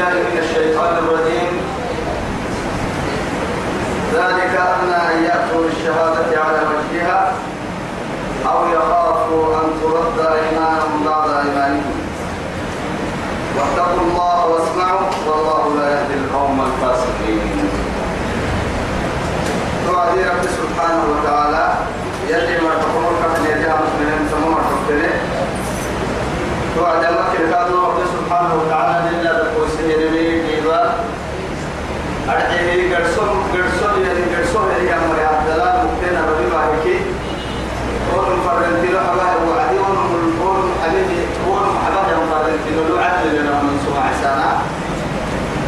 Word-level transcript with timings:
بالله 0.00 0.22
من 0.32 0.38
الشيطان 0.38 0.92
الرجيم. 0.98 1.52
ذلك 4.14 4.54
أن 4.56 5.24
يأتوا 5.24 5.60
بالشهادة 5.64 6.30
على 6.44 6.60
وجهها 6.72 7.32
أو 8.46 8.58
يخافوا 8.76 9.44
أن 9.60 9.68
ترد 9.80 10.18
أيمانهم 10.36 11.04
بعد 11.04 11.28
أيمانهم. 11.44 11.96
واتقوا 13.56 14.00
الله 14.00 14.46
واسمعوا 14.46 15.00
والله 15.26 15.62
لا 15.78 15.86
يهدي 15.94 16.14
القوم 16.14 16.58
الفاسقين. 16.68 17.70
توعدي 19.86 20.22
رب 20.24 20.44
سبحانه 20.60 21.02
وتعالى 21.12 21.64
يلي 22.28 22.56
ما 22.64 22.72
تقول 22.82 23.04
كفن 23.20 23.44
يديها 23.52 23.76
مسلمين 23.84 24.28
سموما 24.32 24.60
تقتله 24.70 25.12
توعد 26.76 27.02
مكة 27.02 27.50
كادوا 27.50 27.86
رب 27.86 27.98
سبحانه 28.16 28.54
وتعالى 28.54 28.96
لله 29.10 29.59
أرحيه 32.28 32.96
قرصون 32.96 33.28
قرصون 33.52 34.02
يعني 34.06 34.22
قرصون 34.36 34.68
يعني 34.70 35.04
أمر 35.04 35.18
عبد 35.32 35.50
الله 35.50 35.72
مكتنا 35.84 36.20
ربي 36.30 36.46
باهكي 36.50 36.98
ورم 38.14 38.40
فرنتي 38.46 38.92
له 38.92 39.00
حباه 39.00 39.36
وعدي 39.50 39.78
ورم 39.78 40.10
ورم 40.42 40.70
حبيبي 40.84 41.20
ورم 41.48 41.74
حباه 41.86 42.06
يوم 42.12 42.26
فرنتي 42.32 42.70
له 42.76 43.00
عدل 43.04 43.30
لنا 43.40 43.50
من 43.62 43.76
سمع 43.86 44.06
سنة 44.22 44.50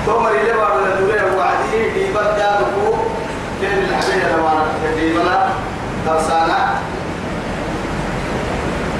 ثم 0.07 0.27
اللي 0.27 0.53
بعد 0.53 0.77
الدنيا 0.87 1.25
وعدي 1.39 1.91
دي 1.95 2.12
بدا 2.12 2.51
بكو 2.61 2.97
كان 3.62 3.79
الحبيب 3.79 4.23
لوانا 4.39 4.65
دي 4.97 5.12
بلا 5.12 5.49
ترسانا 6.07 6.75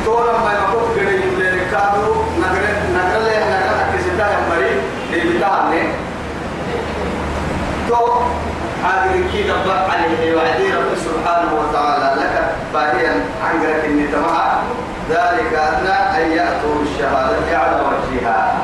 تورم 0.05 0.39
ما 0.45 0.53
يمكوك 0.59 0.97
كده 0.97 1.11
يملي 1.11 1.49
ركادو 1.61 2.13
نقر 2.41 2.65
نقر 2.97 3.19
له 3.19 3.39
نقر 3.51 3.75
أكسيتا 3.95 4.27
يمري 4.39 4.71
دي 5.13 5.39
بتاعنا 5.39 5.83
هذه 8.85 9.25
كي 9.33 9.43
دبر 9.43 9.79
عليه 9.91 10.37
وعدي 10.37 10.75
رب 10.75 10.93
سبحانه 10.97 11.51
وتعالى 11.61 12.21
لك. 12.21 12.55
باهيا 12.75 13.15
عنقرك 13.45 13.85
إني 13.85 14.07
تمعى 14.07 14.51
ذلك 15.11 15.53
أدنى 15.55 15.99
أن 16.19 16.33
يأتوا 16.33 16.75
بالشهادة 16.79 17.59
على 17.59 17.77
وجهها. 17.87 18.55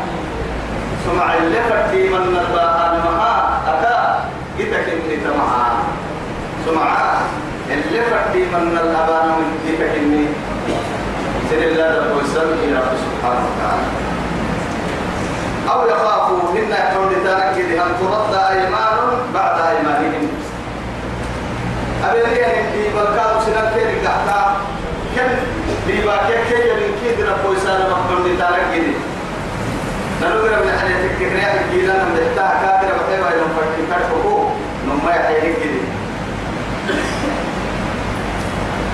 سمع 1.04 1.34
اللي 1.34 1.60
فتي 1.70 2.08
من 2.08 2.36
الباهان 2.38 2.94
مها. 3.04 3.34
أكا 3.68 4.24
جتك 4.58 4.88
إني 4.88 5.16
تمعى 5.16 5.70
سمع 6.66 6.88
اللي 7.70 8.00
فتي 8.02 8.38
من 8.38 8.78
الأبان 8.82 9.26
من 9.28 9.48
إني. 9.96 10.26
سر 11.50 11.62
الله 11.68 11.88
رب 11.98 12.16
وسلم 12.16 12.76
رب 12.76 12.92
سبحانه 13.04 13.44
وتعالى. 13.48 13.86
أو 15.72 15.88
يخافوا 15.88 16.58
إن 16.58 16.70
يحول 16.70 17.12
تنكد 17.24 17.70
أن 17.72 17.90
ترد 18.00 18.34
أيمان 18.34 18.96
بعد 19.34 19.60
أيمانهم 19.60 20.28
أبي 22.10 22.20
في 22.72 22.94
بركات 22.96 23.42
سنة 23.46 23.72
كير 23.74 24.08
قحتا 24.08 24.56
كم 25.16 25.30
بيبا 25.86 26.16
كي 26.16 26.38
كي 26.48 26.70
من 26.72 26.90
كيد 27.02 27.26
رب 27.26 27.50
وسلم 27.50 27.90
محمد 27.90 28.24
تنكد 28.38 28.86
نقول 30.22 30.50
من 30.50 30.78
حاجة 30.78 30.94
تكريا 31.08 31.64
الجيلان 31.64 32.06
من 32.06 32.18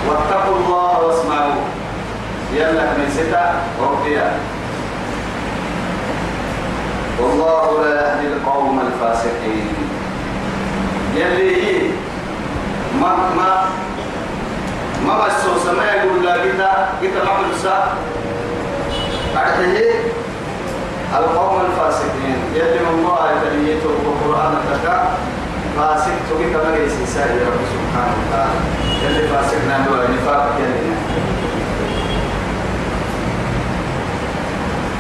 واتقوا 0.09 0.57
الله 0.57 0.85
والله 7.21 7.85
لا 7.85 7.95
يهدي 7.95 8.27
القوم 8.27 8.81
الفاسقين 8.81 9.75
يلي 11.17 11.91
ما 13.01 13.11
ما 13.37 13.51
ما 15.07 15.15
بس 15.27 15.33
سما 15.65 15.85
يقول 15.85 16.25
لا 16.25 16.37
كتا 16.37 16.73
كتا 17.03 17.21
عمل 17.31 17.51
سا. 17.63 17.77
أرحيه 19.37 19.95
القوم 21.19 21.61
الفاسقين. 21.67 22.39
من 22.55 22.87
الله 22.95 23.21
يتليته 23.33 23.91
القرآن 23.91 24.55
تكا 24.71 24.97
فاسق 25.77 26.17
تبي 26.31 26.45
كما 26.53 26.77
يسي 26.77 27.07
سائر 27.07 27.39
رب 27.47 27.61
سبحانه 27.75 28.15
وتعالى. 28.21 28.59
يلي 29.05 29.29
فاسقنا 29.29 29.77
هو 29.87 29.95
نفاق 30.15 30.45
يلي 30.59 30.87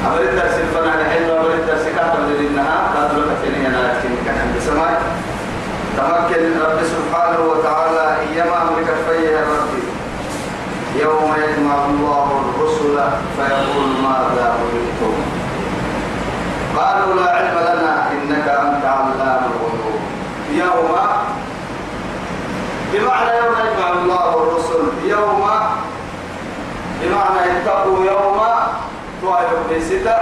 أمر 0.07 0.21
الدرس 0.21 0.57
الفنان 0.65 1.01
حلو 1.11 1.29
أمر 1.41 1.51
الدرس 1.55 1.85
كاتب 1.97 2.23
للنها 2.41 2.77
قادر 2.95 3.19
لك 3.19 3.39
تنين 3.43 3.67
أنا 3.67 3.81
لكن 3.87 4.11
كان 4.27 4.37
عند 4.45 4.57
سماء 4.61 5.03
تمكن 5.97 6.43
رب 6.61 6.79
سبحانه 6.95 7.41
وتعالى 7.51 8.17
إيما 8.21 8.63
أمرك 8.63 8.89
فيه 9.07 9.41
ربي. 9.41 9.83
يوم 11.03 11.35
يجمع 11.45 11.85
الله 11.85 12.27
الرسل 12.45 12.97
فيقول 13.37 13.89
ماذا 14.03 14.55
أريدتم 14.61 15.15
قالوا 16.77 17.15
لا 17.15 17.31
علم 17.37 17.57
لنا 17.59 18.13
إنك 18.13 18.49
أنت 18.49 18.85
علام 18.85 19.43
الغيوب. 19.51 20.01
يوم 20.51 20.95
بمعنى 22.93 23.31
يوم 23.39 23.55
يجمع 23.67 23.89
الله 23.93 24.31
الرسل 24.43 24.83
يوم 25.05 25.43
بمعنى 27.01 27.41
اتقوا 27.53 28.05
يوم 28.05 28.41
توعد 29.23 29.51
بستة 29.71 30.19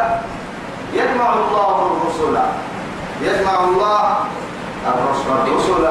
يجمع 0.94 1.34
الله 1.34 1.92
الرسل. 1.92 2.36
يجمع 3.22 3.54
الله 3.64 4.14
الرسل 4.86 5.30
الرسل 5.46 5.86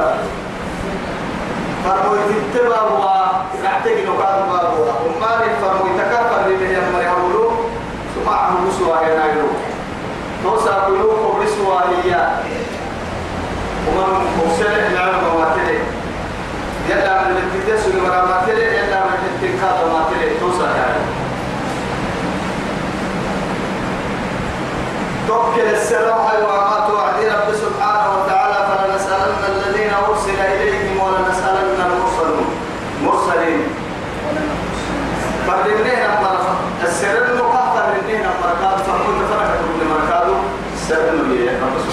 فرموا 1.83 2.17
يتبع 2.17 2.81
ونعتقد 2.81 3.97
نقاط 4.07 4.39
بابها 4.49 4.95
وما 5.05 5.37
فرموا 5.61 5.95
يتكفر 5.95 6.47
لله 6.47 6.69
يمر 6.69 7.01
يقولوا 7.01 7.51
سمع 8.15 8.49
الرسل 8.49 8.83
هنا 8.83 9.25
يقولوا 9.25 9.71
توسع 10.43 10.71
قلوب 10.71 11.35
الرسل 11.35 11.61
هي 12.03 12.27
ومن 13.87 14.27
مبسلة 14.37 14.89
نعم 14.95 15.35
وماتلة 15.35 15.79
يلا 16.89 17.23
من 17.23 17.37
التدس 17.37 17.87
والمراماتلة 17.87 18.63
يلا 18.63 18.99
من 19.05 19.29
التنكات 19.33 19.75
وماتلة 19.83 20.39
توسع 20.39 20.65
يعني 20.65 21.01
توكل 25.27 25.75
السلام 25.75 26.17
وما 26.43 26.87
توعدي 26.87 27.27
رب 27.27 27.55
سبحانه 27.55 28.09
وتعالى 28.17 28.67
فلنسألن 28.69 29.43
الذين 29.55 29.93
أرسل 30.09 30.39
إليهم 30.39 30.99
ولنسألن 30.99 31.81
المرسلين 31.85 32.47
مرسلين 33.03 33.61
فردنين 35.47 36.01
السر 36.83 37.25
المقام 37.33 37.61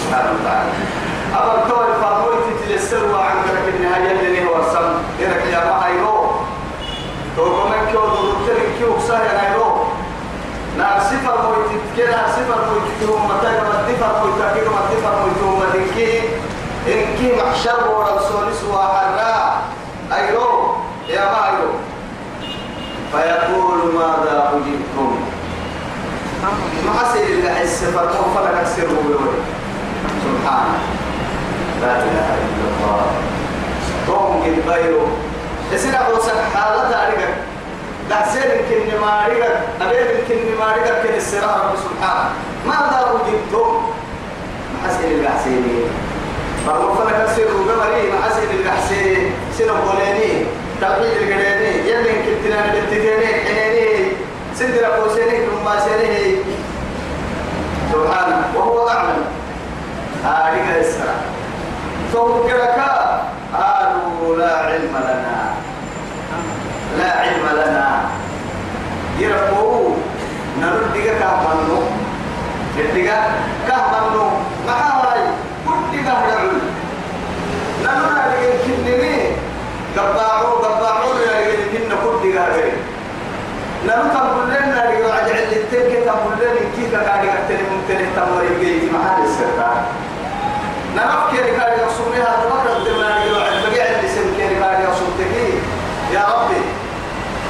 سبحانه 0.08 0.32
وتعالى. 0.40 0.72
أما 1.36 1.54
كوي 1.68 1.92
فرموي 2.02 2.36
تتلسل 2.48 3.04
وعنك 3.10 3.44
لك 3.44 3.74
النهاية 3.74 4.10
اللي 4.26 4.48
هو 4.48 4.56
السم 4.60 4.88
إنك 5.20 5.44
يا 5.52 5.60
ما 5.64 5.86
هيرو 5.86 6.30
توقع 7.36 7.64
من 7.64 7.86
كيو 7.90 8.00
دورتين 8.00 8.64
كيو 8.78 9.00
سهل 9.08 9.36
هيرو 9.36 9.84
نار 10.78 11.00
صفر 11.00 11.36
موي 11.42 11.64
تتكي 11.68 12.10
نار 12.10 12.26
صفر 12.36 12.58
موي 12.66 12.80
تتكي 12.88 13.06
متى 13.06 13.50
كما 13.56 13.84
تفر 13.88 14.12
موي 14.20 14.32
تاكي 14.38 14.60
كما 14.64 14.80
تفر 14.90 15.12
موي 15.20 15.32
توما 15.40 15.66
تنكي 15.72 16.20
إنكي 16.86 17.28
محشر 17.36 17.88
ورسول 17.90 18.54
سوا 18.60 18.82
حرا. 18.82 19.62
أيرو 20.12 20.74
يا 21.08 21.24
ما 21.32 21.40
هيرو 21.48 21.70
فيقول 23.12 23.94
ماذا 23.94 24.52
أجبتم؟ 24.52 25.20
ما 26.86 26.92
حسير 27.00 27.26
اللي 27.26 27.50
حس 27.50 27.84
فرمو 27.84 28.34
فلك 28.34 28.62
السر 28.62 28.86
بلوري 28.86 29.38
سبحانه. 30.24 30.78
لا 31.82 31.92
إله 32.06 32.28
إلا 32.44 32.66
الله. 32.70 33.02
توم 34.06 34.42
قد 34.44 34.56
غيره 34.68 35.06
يصير 35.72 35.94
أبو 35.94 36.22
سك 36.22 36.40
حالة 36.54 36.90
تاريخ 36.90 37.30
دحسين 38.10 38.50
يمكن 38.50 39.00
ما 39.00 39.26
رجع 39.28 39.52
أبين 39.80 40.06
يمكن 40.16 40.58
ما 40.60 40.72
رجع 40.72 40.94
كن 41.02 41.14
السراء 41.16 41.54
رب 41.64 41.74
سبحانه. 41.76 42.30
ماذا 42.66 42.98
وجدتم؟ 43.12 43.70
ما 44.72 44.88
حسين 44.88 45.10
اللي 45.10 45.28
حسيني 45.28 45.76
فرمو 46.66 46.94
فلك 46.94 47.28
السر 47.28 47.50
بلوري 47.52 48.12
ما 48.12 48.18
حسين 48.26 48.50
اللي 48.50 48.70
حسيني 48.70 49.30
سنة 49.58 49.72
بوليني 49.72 50.44
توحيد 50.80 51.12
القريني 51.22 51.70
يلي 51.90 52.10
يمكن 52.16 52.34
تنام 52.44 52.66
بالتديني 52.72 53.26
حنيني. 53.26 54.12
سندر 54.58 54.84
قوسيني 54.84 55.36
ثم 55.46 55.66
سيني 55.84 56.36
سبحانه 57.92 58.40
وهو 58.56 58.88
أعلم. 58.88 59.37
هذه 60.24 60.80
السلام 60.80 61.22
فوقرك 62.12 62.78
قالوا 63.54 64.36
لا 64.36 64.56
علم 64.56 64.94
لنا. 65.08 65.38
لا 66.98 67.10
علم 67.20 67.46
لنا. 67.54 68.00
يربو 69.18 69.94
نردك 70.60 71.06
كهمنو 71.20 71.80
يردك 72.76 73.10
كهمنو 73.68 74.26
ما 74.66 74.72
هاي 74.72 75.20
كل 75.66 76.04
كهرعو 76.06 76.50
نمنا 77.82 78.24
لك 78.30 78.60
كنني 78.66 79.16
قباعو 79.96 80.50
قباعو 80.64 81.10
لك 81.18 81.58
كن 81.72 81.90
كل 82.04 82.32
كهرعو 82.34 82.70
نمو 83.86 84.06
تقول 84.14 84.46
لنا 84.50 84.80
لك 84.90 85.00
وعد 85.06 85.28
علتين 85.30 85.84
كتقول 85.92 86.34
لنا 86.40 86.62
كيف 86.76 86.94
قاعد 86.94 87.24
يقتل 87.24 87.60
ممكن 87.72 87.98
تمر 88.16 88.42
يجي 88.60 88.90
محل 88.90 89.22
السرطان 89.24 89.78
نعرف 90.96 91.30
كيف 91.30 91.46
كان 91.60 91.72
يصومها 91.88 92.30
تبقى 92.42 92.76
الدماء 92.76 93.26
يوعد 93.28 93.52
بقيع 93.70 93.84
اللي 93.84 94.08
سن 94.08 94.34
كيف 94.36 94.52
كان 94.62 94.82
يصوم 94.82 95.10
تكي 95.18 95.52
يا 96.14 96.24
ربي 96.34 96.60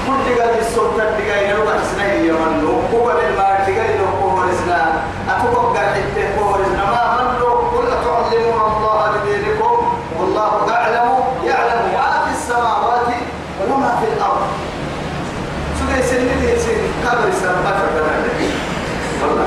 كل 0.06 0.43
قد 0.43 0.56
السلطة 0.58 1.05
تقاي 1.05 1.52
نروح 1.52 1.75
سنة 1.94 2.12
يمن 2.12 2.81
هو 2.93 3.11
للمال 3.11 3.56
تقاي 3.67 3.99
له 3.99 4.08
هو 4.23 4.44
الإسلام 4.44 4.93
أتوقع 5.31 5.81
حتى 5.94 6.25
هو 6.40 6.55
الإسلام 6.56 6.90
ما 6.90 7.23
من 7.23 7.38
له 7.40 7.50
قل 7.75 7.88
تعلمون 8.05 8.73
الله 8.76 9.11
بدينكم 9.14 9.99
والله 10.19 10.70
أعلم 10.75 11.11
يعلم 11.44 11.82
ما 11.94 12.25
في 12.26 12.32
السماوات 12.32 13.06
وما 13.70 13.96
في 14.00 14.06
الأرض 14.17 14.46
سورة 15.79 16.00
سنة 16.02 16.56
سنة 16.56 16.88
كبر 17.05 17.29
السنة 17.29 17.52
ما 17.64 17.70
تقدر 17.70 18.05
والله 19.23 19.46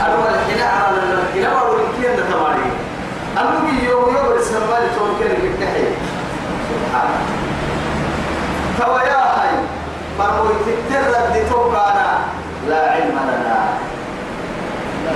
أنا 0.00 0.34
الحين 0.34 0.62
على 0.62 0.96
الحين 0.96 1.44
أقول 1.46 1.78
لك 1.78 2.06
أنت 2.10 2.20
تمارين 2.32 2.72
أنه 3.38 3.88
يوم 3.90 4.16
يوم 4.16 4.36
السماء 4.38 4.82
لتون 4.84 5.10
كان 5.20 5.30
يفتحي 5.46 5.84
سبحان 6.96 7.08
فويا 8.78 9.22
هاي 9.36 9.52
مرمو 10.18 10.50
تترد 10.66 11.50
توقعنا 11.50 12.18
لا 12.68 12.90
علم 12.90 13.16
لنا. 13.28 13.58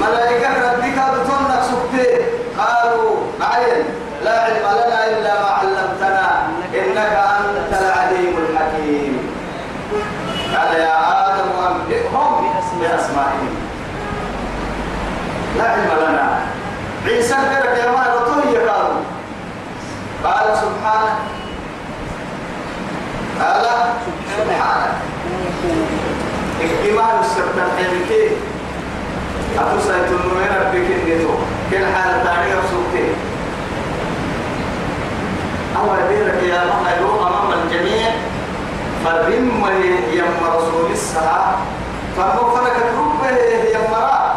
ملائكة 0.00 0.48
ردك 0.48 0.98
بتونك 1.12 1.62
سبتي 1.70 2.06
قالوا 2.58 3.16
معين 3.40 3.84
لا 4.24 4.40
علم 4.44 4.66
لنا 4.80 5.06
إلا 5.08 5.32
ما 5.40 5.48
علمتنا 5.48 6.28
إنك 6.74 7.12
أنت 7.36 7.72
العليم 7.82 8.34
الحكيم. 8.38 9.14
قال 10.56 10.70
يا 10.80 10.96
آدم 11.26 11.50
أنبئهم 11.68 12.52
بأسمائهم. 12.80 13.54
لا 15.58 15.64
علم 15.64 15.90
لنا 16.00 16.40
عيسى 17.06 17.34
بيرك 17.34 17.78
يا 17.78 17.90
ما 17.90 18.04
رطوه 18.14 18.52
قالوا 18.68 19.00
قال 20.24 20.56
سبحانه 20.56 21.16
قال 23.60 23.88
سبحانك. 24.38 24.92
إكتمال 26.60 27.14
السبت 27.20 27.56
الحيمكي 27.56 28.24
أبو 29.58 29.80
سيد 29.80 30.08
النوين 30.20 30.52
ربك 30.60 30.88
النتو 30.96 31.34
كل 31.70 31.84
حالة 31.94 32.24
تانية 32.24 32.54
رسولتي 32.54 33.06
أول 35.76 35.98
بيرك 36.08 36.42
يا 36.42 36.64
ما 36.64 36.90
يروم 36.96 37.18
أمام 37.18 37.52
الجميع. 37.62 38.10
فرم 39.04 39.32
يم 40.12 40.34
رسول 40.56 40.90
الساعة. 40.92 41.56
فهو 42.16 42.56
فلك 42.56 42.76
ربه 42.98 43.30
يمرا 43.74 44.34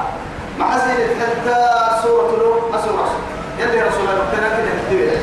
مع 0.59 0.77
زين 0.77 1.07
حتى 1.19 1.57
سورة 2.03 2.31
له 2.31 2.69
ما 2.71 2.81
سورة 2.81 3.09
يلي 3.59 3.81
رسول 3.81 4.01
الله 4.01 4.25
كنا 4.31 4.49
كده 4.57 4.71
كتير 4.87 5.19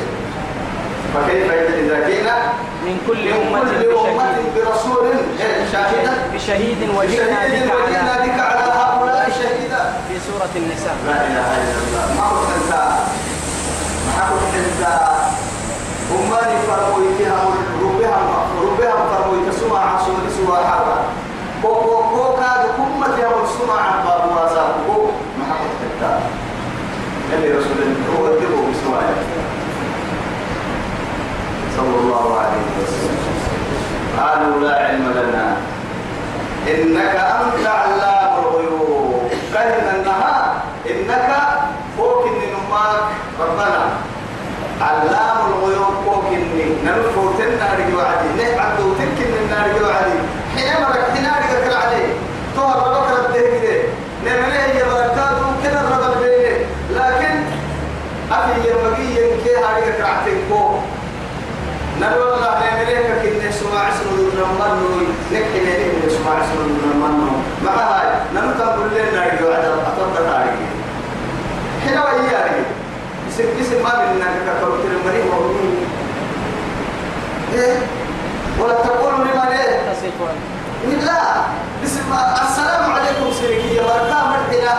فكيف 1.13 1.51
إذا 1.51 2.09
جينا 2.09 2.35
من 2.85 2.95
كل 3.07 3.23
أمة 3.33 3.71
برسول 4.55 5.07
شاهدا 5.71 6.13
بشهيد 6.33 6.89
وجئنا 6.97 7.39
بك 8.23 8.39
على 8.39 8.65
هؤلاء 8.79 9.29
شهيدا. 9.39 9.93
في 10.07 10.15
سورة 10.27 10.53
النساء. 10.55 10.95
لا 11.07 11.17
إله 11.27 11.47
إلا 11.61 11.79
الله. 11.83 12.05
ما 12.17 12.25
كنت 12.29 12.51
أنت 12.57 12.73
ما 14.07 14.23
كنت 14.29 14.53
أنت 14.65 14.83
أماني 16.11 16.57
ربها 17.83 18.19
ربها 18.63 18.95
فرموي 19.11 19.39
تسمع 19.51 19.81
عصور 19.95 20.23
سوى 20.37 20.57
حرة 20.57 20.97
كوكو 21.61 21.95
كوكا 22.15 22.51
كمة 22.77 23.17
يا 23.19 23.29
سمع 23.57 23.81
باب 24.05 24.23
واسع 24.35 24.65
كوكو 24.87 25.11
ما 25.39 25.45
كنت 25.61 25.81
أنت 25.87 26.03
اللي 27.33 27.49
رسول 27.57 27.77
الله. 27.81 28.19
هو 28.19 28.25
الدبو 28.27 28.61
بسوايا 28.71 29.15
صلى 31.77 31.95
الله 32.01 32.39
عليه 32.39 32.65
وسلم. 32.77 33.17
قالوا 34.19 34.59
لا 34.59 34.75
علم 34.85 35.05
لنا. 35.17 35.45
إنك 36.67 37.15
أنت 37.15 37.67
علام 37.67 38.33
الغيوب. 38.43 39.31
كهن 39.53 39.95
النهار. 39.95 40.45
إنك 40.89 41.29
فوق 41.97 42.25
النماك 42.25 43.07
ربنا 43.39 43.83
علام 44.81 45.37
الغيوب 45.51 45.93
فوق 46.05 46.27
الني 46.31 46.67
نرفو 46.85 47.23
تنار 47.37 47.77
جوعدي. 47.91 48.27
نحعد 48.37 48.77
تكن 48.99 49.31
النار 49.41 49.65
جوعدي. 49.79 50.17
حين 50.55 50.83
مرك 50.83 51.05
تنار 51.15 51.41
يذكر 51.49 51.75
عليه 51.77 52.09
طور 52.55 52.75
ربك 52.75 53.07
ربده 53.17 53.41
كده 53.63 53.83
نمنيه 54.25 54.65
هي 54.75 54.83
بركاته 54.83 55.47
كده 55.63 55.79
الرب 55.81 56.21
لكن 56.91 57.35
أبي 58.31 58.53
ينبغي 58.69 59.07
ينكي 59.17 59.55
هذه 59.55 59.91
كرعتين 59.97 60.40
نلو 62.01 62.35
الله 62.35 62.53
نمريك 62.61 63.07
كنا 63.21 63.51
سماع 63.51 63.83
اسمه 63.89 64.17
نمنو 64.37 64.89
نكحي 65.33 65.59
نمريك 65.65 66.09
سماع 66.17 66.35
اسمه 66.41 66.63
نمنو 66.65 67.31
مع 67.65 67.71
هاي 67.71 68.07
نمو 68.35 68.51
تقول 68.59 68.89
لنا 68.95 69.21
رجو 69.27 69.47
عدد 69.51 69.73
اسم 73.29 73.43
اسم 73.61 73.85
إيه 77.53 77.63
إيه 77.63 77.77
اسم 81.83 82.11
السلام 82.49 82.91
عليكم 82.91 83.31
سيركي 83.39 83.79
بركة 83.79 84.19
مرحلة 84.29 84.75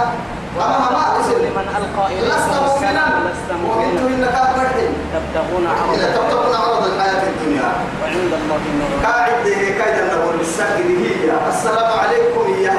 أما 0.57 0.79
ما 0.91 1.03
لمن 1.39 1.67
ألقى 1.79 2.07
إليكم 2.07 2.27
لست 2.27 2.55
السلام 2.75 3.13
لست 3.29 3.51
مؤمنا. 3.63 4.01
إنك 4.01 4.37
مرحل 4.57 4.89
تبتغون 5.15 5.67
عرض 5.67 5.99
تبتغون 6.17 6.55
عرض 6.55 6.85
الحياة 6.93 7.23
الدنيا. 7.33 7.73
وعند 8.03 8.33
الله 8.41 8.61
النور 8.71 8.91
قاعد 9.07 9.45
كايدا 9.79 10.15
نقول 10.15 10.37
بالسكر 10.37 10.89
هي 11.05 11.49
السلام 11.49 11.99
عليكم 11.99 12.63
يا 12.63 12.73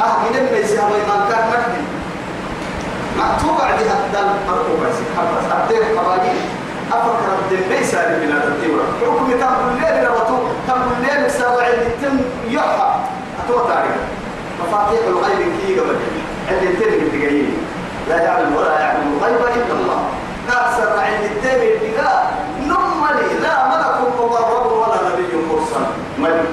أه 0.00 0.18
من 0.18 0.36
الميز 0.36 0.72
هذا 0.72 0.88
ما 1.08 1.28
كان 1.30 1.48
مرحب 1.50 1.84
مكتوب 3.18 3.60
عندها 3.60 3.96
الدل 4.06 4.28
مرقوب 4.48 4.78
بس 4.80 4.96
حبس 5.16 5.52
أبدي 5.52 5.98
قراجين 5.98 6.40
أفكر 6.92 7.28
أبدي 7.34 7.56
ليس 7.74 7.94
بنا 7.94 8.44
التورة 8.44 8.84
حكم 9.00 9.30
تقول 9.40 9.80
لي 9.80 10.02
لبطو 10.02 10.38
تقول 10.68 10.96
لي 11.02 11.28
سبع 11.28 11.66
التم 11.66 12.20
يحى 12.48 12.94
أتوى 13.44 13.62
تاريخ 13.68 13.96
مفاتيح 14.60 15.00
الغيب 15.06 15.52
كي 15.60 15.80
قبل 15.80 15.96
اللي 16.50 16.76
تلقى 16.76 17.18
تقريبا 17.18 17.56
لا 18.08 18.22
يعلم 18.22 18.56
ولا 18.56 18.80
يعلم 18.80 19.18
الغيب 19.18 19.40
إلا 19.56 19.74
الله. 19.80 20.00
أكثر 20.48 20.88
عند 20.98 21.24
التابع 21.24 21.62
الدقاء 21.62 22.34
نمني 22.60 23.40
لا 23.42 23.68
ملك 23.68 23.96
مقرب 24.18 24.72
ولا 24.72 24.98
نبي 25.08 25.36
مرسل. 25.50 25.84
ملك. 26.18 26.44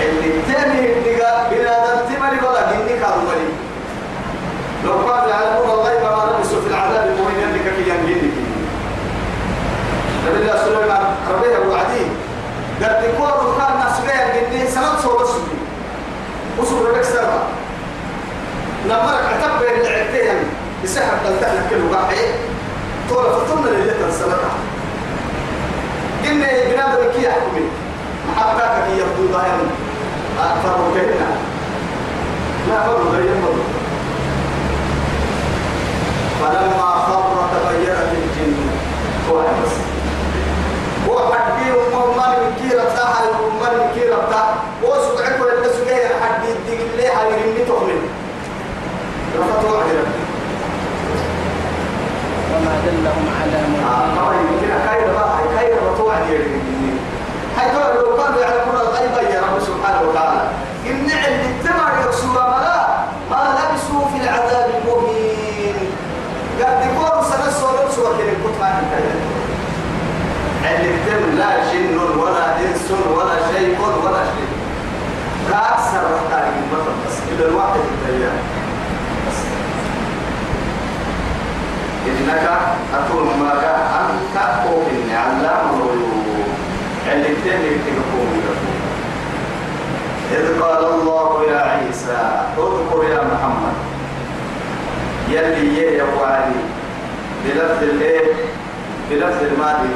عند 0.00 0.22
التابع 0.24 0.84
الدقاء 0.96 1.48
بلا 1.50 1.76
تملي 1.96 2.48
ولا 2.48 2.62
جنك 2.72 3.02
الملك 3.16 3.52
لو 4.84 4.98
كانوا 4.98 5.28
يعلمون 5.28 5.70
الغيب 5.70 6.02
ما 6.02 6.22
لبسوا 6.38 6.60
في 6.60 6.66
العذاب 6.66 7.06
المهين 7.06 7.54
لك 7.54 7.66
في 7.76 7.90
ينجنك 7.90 8.32
نبي 10.26 10.38
الله 10.42 10.56
سليمان 10.64 11.04
ربيه 11.30 11.58
وعديه. 11.70 12.10
قد 12.82 13.04
يكون 13.04 13.30
كان 13.58 13.78
ناس 13.78 13.96
غير 14.06 14.50
جنين 14.50 14.66
سنة 14.66 14.96
صوب 15.02 15.20
السجن 15.22 15.51
وصول 16.58 16.86
ربك 16.88 17.02
سرما 17.04 17.42
نمرك 18.86 19.24
عتب 19.24 19.52
بين 19.60 19.80
العتين 19.80 20.36
يسحب 20.84 21.18
تلتهنا 21.24 21.66
كل 21.70 21.82
واحد 21.92 22.16
طول 23.08 23.24
فتنا 23.24 23.70
اللي 23.70 23.92
تنسلتها 23.92 24.52
قلنا 26.24 26.46
بنادم 26.46 27.12
كي 27.12 27.22
يحكمي 27.24 27.66
محبتك 28.28 28.84
كي 28.86 28.98
يبدو 28.98 29.32
ظاهر 29.32 29.58
أكثر 30.40 30.76
كهنا 30.94 31.30
لا 32.68 32.82
فرق 32.86 33.10
غير 33.12 33.28
فرق 33.42 33.64
فلما 36.40 36.90
خر 37.06 37.48
تبينت 37.52 37.98
الجن. 38.12 38.54
هو 39.30 39.38
بس. 39.38 39.74
هو 41.08 41.32
حدي 41.34 41.70
ومن 41.72 42.16
من 42.16 42.54
كيرة 42.68 42.84
تاع 42.96 43.10
ومن 43.40 43.78
من 43.78 43.90
كيرة 43.94 44.26
تاع 44.30 44.54
وسقعك 44.82 45.40
ولا 45.40 45.61
اللي 47.28 47.36
هيرمي 47.36 47.64
تؤمن 47.66 48.00
رفضوا 49.38 49.78
على 49.78 50.02
وما 52.52 52.74
دلهم 52.86 53.26
على 53.40 53.58
آه 53.84 54.16
طبعا 54.16 54.34
يمكن 54.34 54.68
كايد 54.86 55.06
بقى 55.14 55.38
كايد 55.56 55.72
رفضوا 55.76 56.12
على 56.12 56.38
حتى 57.56 57.78
لو 57.94 58.16
كانوا 58.16 58.40
يعلمون 58.40 58.76
الغيب 58.80 59.30
يا 59.34 59.40
رب 59.40 59.60
سبحانه 59.60 60.08
وتعالى. 60.08 60.42
إن 60.86 61.10
عند 61.10 61.44
التمر 61.50 61.90
يكسوا 62.04 62.30
ملا 62.32 62.86
ما 63.30 63.42
لبسوا 63.58 64.04
في 64.12 64.24
العذاب 64.24 64.70
المهين. 64.78 65.74
قد 66.60 66.78
يكونوا 66.86 67.22
سنسوا 67.22 67.68
لبسوا 67.72 68.08
وكذا 68.08 68.34
كنت 68.44 68.62
عن 68.62 68.84
عند 70.64 70.84
التم 70.84 71.38
لا 71.38 71.50
جن 71.72 71.98
ولا 72.20 72.46
إنس 72.56 72.90
ولا 73.16 73.36
شيء 73.52 73.78
ولا 74.04 74.24
شيء. 74.24 74.51
كأكثر 75.50 76.02
رحتاج 76.14 76.52
المطر 76.62 76.92
بس 77.06 77.16
إذا 77.32 77.48
الواحد 77.48 77.80
التيار 77.80 78.32
إنك 82.06 82.50
أكون 82.94 83.26
معك 83.40 83.64
أنت 83.64 84.36
أؤمن 84.66 85.10
علام 85.14 85.68
الغيوب 85.74 86.46
اللي 87.12 87.28
التم 87.28 87.80
تقوم 87.86 88.42
إذ 90.32 90.62
قال 90.62 90.84
الله 90.84 91.44
يا 91.50 91.60
عيسى 91.60 92.42
اذكر 92.58 93.04
يا 93.10 93.20
محمد 93.34 93.76
يلي 95.28 95.96
يا 95.96 96.04
وعلي 96.20 96.62
بلفظ 97.44 97.82
الإيه؟ 97.82 98.34
بلفظ 99.10 99.42
الماضي 99.42 99.88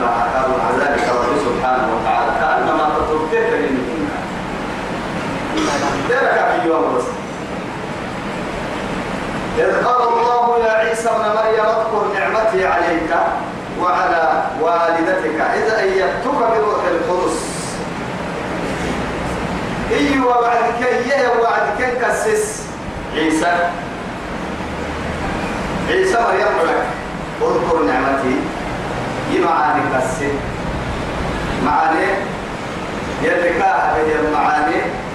عن 0.67 0.81
ذلك 0.81 1.09
رب 1.09 1.39
سبحانه 1.47 1.89
وتعالى. 1.95 2.31
كأنما 2.41 2.87
منهن 2.89 3.56
إذ 9.59 9.85
قال 9.85 10.09
الله 10.09 10.59
يا 10.67 10.73
عيسى 10.73 11.09
ابن 11.09 11.25
مريم 11.37 11.65
اذكر 11.65 12.07
نعمتي 12.15 12.67
عليك 12.67 13.11
وعلى 13.81 14.43
والدتك 14.61 15.41
إذا 15.41 15.81
أيدتك 15.81 16.39
بروح 16.39 16.85
القدس 16.91 17.39
أيوه 19.93 20.41
بعد 20.41 20.65
كي 20.79 21.29
وبعد 21.39 21.63
كي 21.79 21.91
كسس 22.01 22.63
عيسى 23.15 23.71
عيسى 25.89 26.19
مريم 26.21 26.69
لك 26.69 26.87
اذكر 27.43 27.83
نعمتي 27.83 28.37
يمعاني 29.33 29.83
كسس 29.95 30.23
معاني 31.65 32.07
يلقاها 33.23 33.97
هي 33.97 34.21
المعاني 34.21 35.06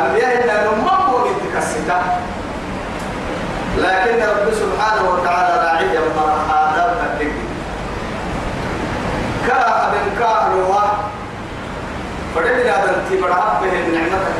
أنبياء 0.00 0.44
إن 0.44 0.50
نمو 0.66 1.18
من 1.24 1.34
تكستا 1.44 2.00
لكن 3.78 4.22
رب 4.22 4.54
سبحانه 4.54 5.10
وتعالى 5.10 5.54
راعي 5.64 5.98
ما 6.16 6.26
هذا 6.50 7.10
الدين 7.12 7.34
كره 9.46 9.90
من 9.92 10.16
كهروا 10.18 10.80
بدل 12.36 12.68
هذا 12.68 12.96
انت 12.96 13.22
بڑا 13.22 13.60
به 13.62 13.72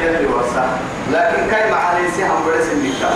يا 0.02 0.18
اللي 0.18 0.26
وسا 0.26 0.64
لكن 1.12 1.50
كاي 1.50 1.70
معاني 1.70 2.10
سي 2.16 2.22
هم 2.24 2.42
بڑے 2.46 2.62
سنيكا 2.62 3.10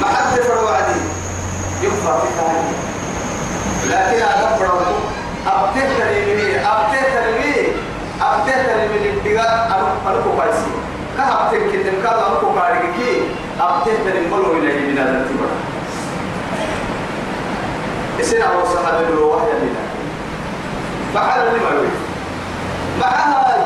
ما 0.00 0.06
حد 0.06 0.40
فروا 0.40 0.70
عدي 0.70 1.00
ينفع 1.82 2.20
في 2.20 2.26
ثاني 2.38 2.72
لكن 3.86 4.22
هذا 4.22 4.56
فروا 4.58 4.80
أبتة 5.46 5.98
تريمي 5.98 6.56
أبتة 6.56 7.02
تريمي 7.14 7.51
أبتة 8.22 8.62
تريمي 8.66 8.96
الاتجاه 9.10 9.66
أنا 9.66 9.88
أنا 10.06 10.18
كويسي 10.36 10.70
كأبتة 11.16 11.72
كده 11.72 11.90
كذا 12.02 12.26
أنا 12.26 12.36
كوكاري 12.40 12.78
كي 12.78 13.22
أبتة 13.60 13.92
تريمي 14.04 14.26
ملو 14.26 14.52
إلى 14.52 14.86
من 14.86 14.98
هذا 14.98 15.20
التبر 15.20 15.48
إسنا 18.20 18.46
هو 18.46 18.64
صاحب 18.64 18.94
الروح 19.02 19.42
يا 19.42 19.58
لنا 19.58 19.82
فعل 21.14 21.46
اللي 21.48 21.60
ما 21.60 21.70
يريد. 21.70 21.90
معها 23.00 23.56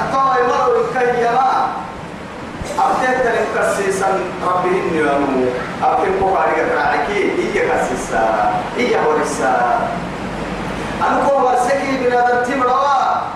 أتوى 0.00 0.44
يمر 0.44 0.80
الكيما 0.80 1.66
أبتت 2.78 3.26
لكسيسا 3.56 4.20
ربهن 4.46 4.94
يوم 4.94 5.46
أبتت 5.82 6.12
بقاري 6.22 6.52
كراعكي 6.54 7.30
هي 7.32 7.68
كسيسا. 7.68 8.54
هي 8.78 8.96
ورسا 9.06 9.78
أنا 11.06 11.28
كو 11.28 11.46
ورسكي 11.46 11.96
بنادم 12.04 12.52
تمروا 12.52 12.72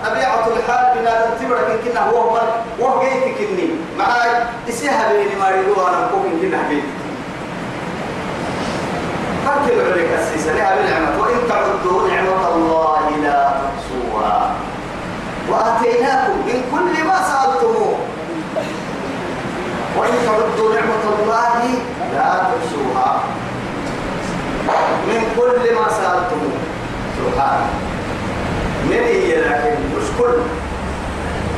طبيعة 0.05 0.47
الحال 0.47 0.99
بنادم 0.99 1.31
تمروا 1.39 1.77
كنا 1.83 2.09
هو 2.09 2.33
من 2.33 2.47
وهو 2.79 3.01
جيت 3.03 3.37
كني. 3.37 3.69
معاي 3.99 4.31
إسيها 4.69 5.13
بيني 5.13 5.35
ما 5.35 5.49
يدوا 5.49 5.89
أنا 5.89 6.07
كو 6.11 6.17
كنا 6.41 6.61
بيت 6.69 6.83
فكر 9.45 9.91
عليك 9.91 10.11
السيسة 10.19 10.53
لها 10.53 10.75
بالنعمة 10.75 11.21
وإن 11.21 11.37
تعدوا 11.49 12.07
نعمة 12.07 12.55
الله 12.55 13.09
لا 13.23 13.51
تحصوها. 13.61 14.51
وآتيناكم 15.49 16.37
من 16.47 16.59
كل 16.71 17.03
ما 17.07 17.17
سألتموه. 17.31 17.95
وإن 19.97 20.13
تعدوا 20.25 20.73
نعمة 20.75 21.03
الله 21.19 21.63
لا 22.13 22.29
تحصوها. 22.49 23.19
من 25.07 25.21
كل 25.37 25.75
ما 25.75 25.89
سألتموه. 25.89 26.46
سبحانه 27.37 27.69
من 28.89 28.93
هي 28.93 29.35
لكن 29.35 29.75
مش 29.97 30.07
كل. 30.19 30.37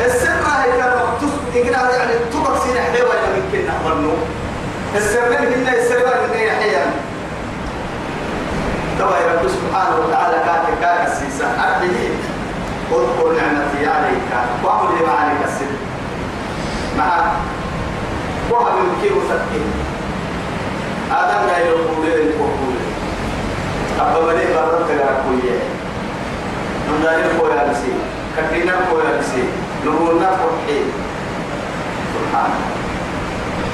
السر 0.06 0.30
هي 0.30 0.78
كان 0.78 0.92
تقرا 1.54 1.92
يعني 1.96 2.14
تبقى 2.34 2.60
سين 2.64 2.76
حلوة 2.94 3.14
يمكن 3.38 3.68
نحضرنه 3.68 4.14
السر 4.96 5.30
من 5.30 5.36
هنا 5.54 5.74
السر 5.78 5.96
من 5.98 6.40
هنا 6.40 6.52
حيان 6.60 6.92
توا 9.00 9.34
رب 9.34 9.48
سبحانه 9.50 9.96
وتعالى 10.00 10.36
كان 10.46 10.76
كان 10.82 11.06
السيسا 11.08 11.46
أرحيه 11.46 12.10
اذكر 12.92 13.32
نعمتي 13.32 13.88
عليك 13.88 14.30
واعمل 14.64 14.90
لما 15.02 15.12
عليك 15.14 15.38
السر. 15.46 15.72
مع 16.98 17.32
وهب 18.52 18.74
يمكن 18.78 19.16
وسكين 19.18 19.72
آدم 21.12 21.48
لا 21.48 21.58
يقول 21.58 22.06
لي 22.06 22.12
يقول 22.12 22.79
أبا 24.00 24.20
برد 24.20 24.90
نمداري 26.90 27.24
سبحانه 32.16 32.60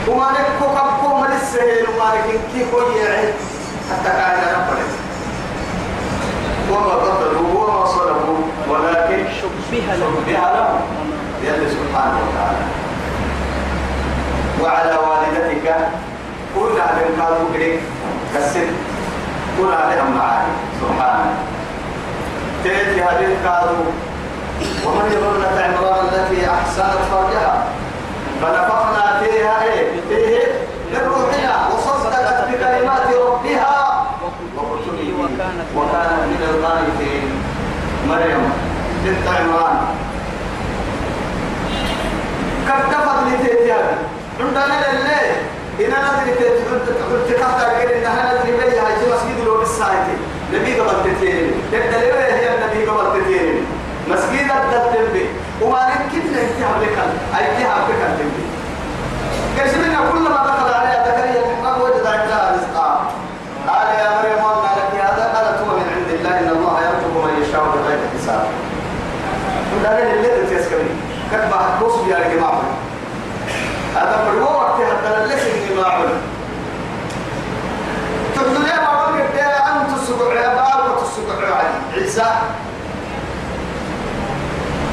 وما 0.08 0.27
كوكب 0.60 0.89
كوم 1.01 1.25
للسهل 1.25 1.86
وما 1.89 2.10
لك 2.15 2.39
كي 2.53 2.65
حتى 3.91 4.10
كان 4.10 4.39
ربنا 4.55 4.86
وما 6.72 6.94
قتلوا 6.94 7.63
وما 7.63 7.86
صلبوا 7.86 8.38
ولكن 8.70 9.24
شبه 9.41 9.96
لهم 9.96 10.15
لله 10.27 11.67
سبحانه 11.70 12.17
وتعالى 12.27 12.65
وعلى 14.62 14.98
والدتك 14.98 15.75
قالوا 17.22 17.50
كريك 17.53 17.79
كسر 18.36 18.67
كل 19.58 19.74
عليهم 19.74 20.18
معاني. 20.18 20.54
سبحانه 20.82 21.34
تأتي 22.64 23.02
هذه 23.02 23.30
قالوا 23.48 23.86
ومن 24.86 25.06
يظن 25.12 25.44
عمران 25.64 26.06
التي 26.06 26.50
أحسنت 26.50 27.02
فرجها؟ 27.12 27.64
فنفخنا 28.42 29.20
فيها 29.20 29.64
إيه؟ 29.64 30.02
إيه 30.12 30.48
من 30.92 31.00
روحها 31.08 31.68
وصدقت 31.74 32.50
بكلمات 32.50 33.08
ربها. 33.28 34.06
وكتبه 34.58 35.14
وكانت 35.20 35.70
من 36.32 36.42
القانتين 36.50 37.32
مريم 38.10 38.52
بنت 39.04 39.28
عمران. 39.28 39.78
كتفت 42.68 43.20
لتيتيان 43.28 43.98
عندنا 44.40 44.66
لله 44.66 45.26
إن 45.80 45.94
أنا 45.94 46.22
ندري 46.22 46.34
تكفت 46.34 47.02
أقول 47.02 47.20
إنها 47.94 48.34
ندري 48.34 48.52
بيها 48.52 48.88
هاي 48.88 48.94
مسجد 48.96 49.46
لو 49.46 49.58
بالسايتي 49.58 50.18
نبي 50.54 50.80
قبل 50.80 51.04
تتين 51.04 51.52
الدليل 51.74 52.14
هي 52.14 52.56
النبي 52.56 52.90
قبل 52.90 53.22
تتين 53.22 53.66
مسجد 54.08 54.52
الدليل 54.52 55.08
بي 55.14 55.25
وما 55.62 55.90
نكتب 55.90 56.25
نكتب 56.32 56.82
لك 56.82 56.98
أي 57.38 57.46
تهاب 57.58 57.90
لك 57.90 58.02
الدليل 58.10 58.48
كشفنا 59.58 60.12
كلما 60.12 60.30
دخل 60.30 60.74
عليها 60.74 61.06
زكريا 61.08 61.44
المحراب 61.46 61.82
وجد 61.82 62.06
عندها 62.06 62.56
رزقا. 62.56 63.12
قال 63.68 63.88
يا 63.88 64.10
مريم 64.18 64.44
ما 64.44 64.70
لك 64.78 65.00
هذا 65.02 65.24
قالت 65.36 65.60
هو 65.62 65.78
من 65.78 65.88
عند 65.96 66.10
الله 66.20 66.40
إن 66.40 66.50
الله 66.58 66.82
يرزق 66.82 67.25
من 67.25 67.44
يشاء 67.44 67.64
بغير 67.64 68.00
حساب. 68.18 68.48
قال 69.86 69.98
اللي 70.00 70.58
تسكني. 70.58 70.90
كتب 71.32 71.52
بوصف 71.80 72.08
يا 72.08 72.36
جماعة 72.36 72.62
هذا 73.96 74.32
من 74.32 74.42
وقت 74.42 74.75
حتى 74.75 75.28
ليس 75.28 75.44
جماعة 75.70 76.04
تقول 78.36 78.68
يا 78.68 78.78
بابا 78.78 79.06
السبع 80.06 80.34
يا 80.34 80.48
بابا 80.48 81.02
السبع 81.02 81.48
عيسى. 81.94 82.26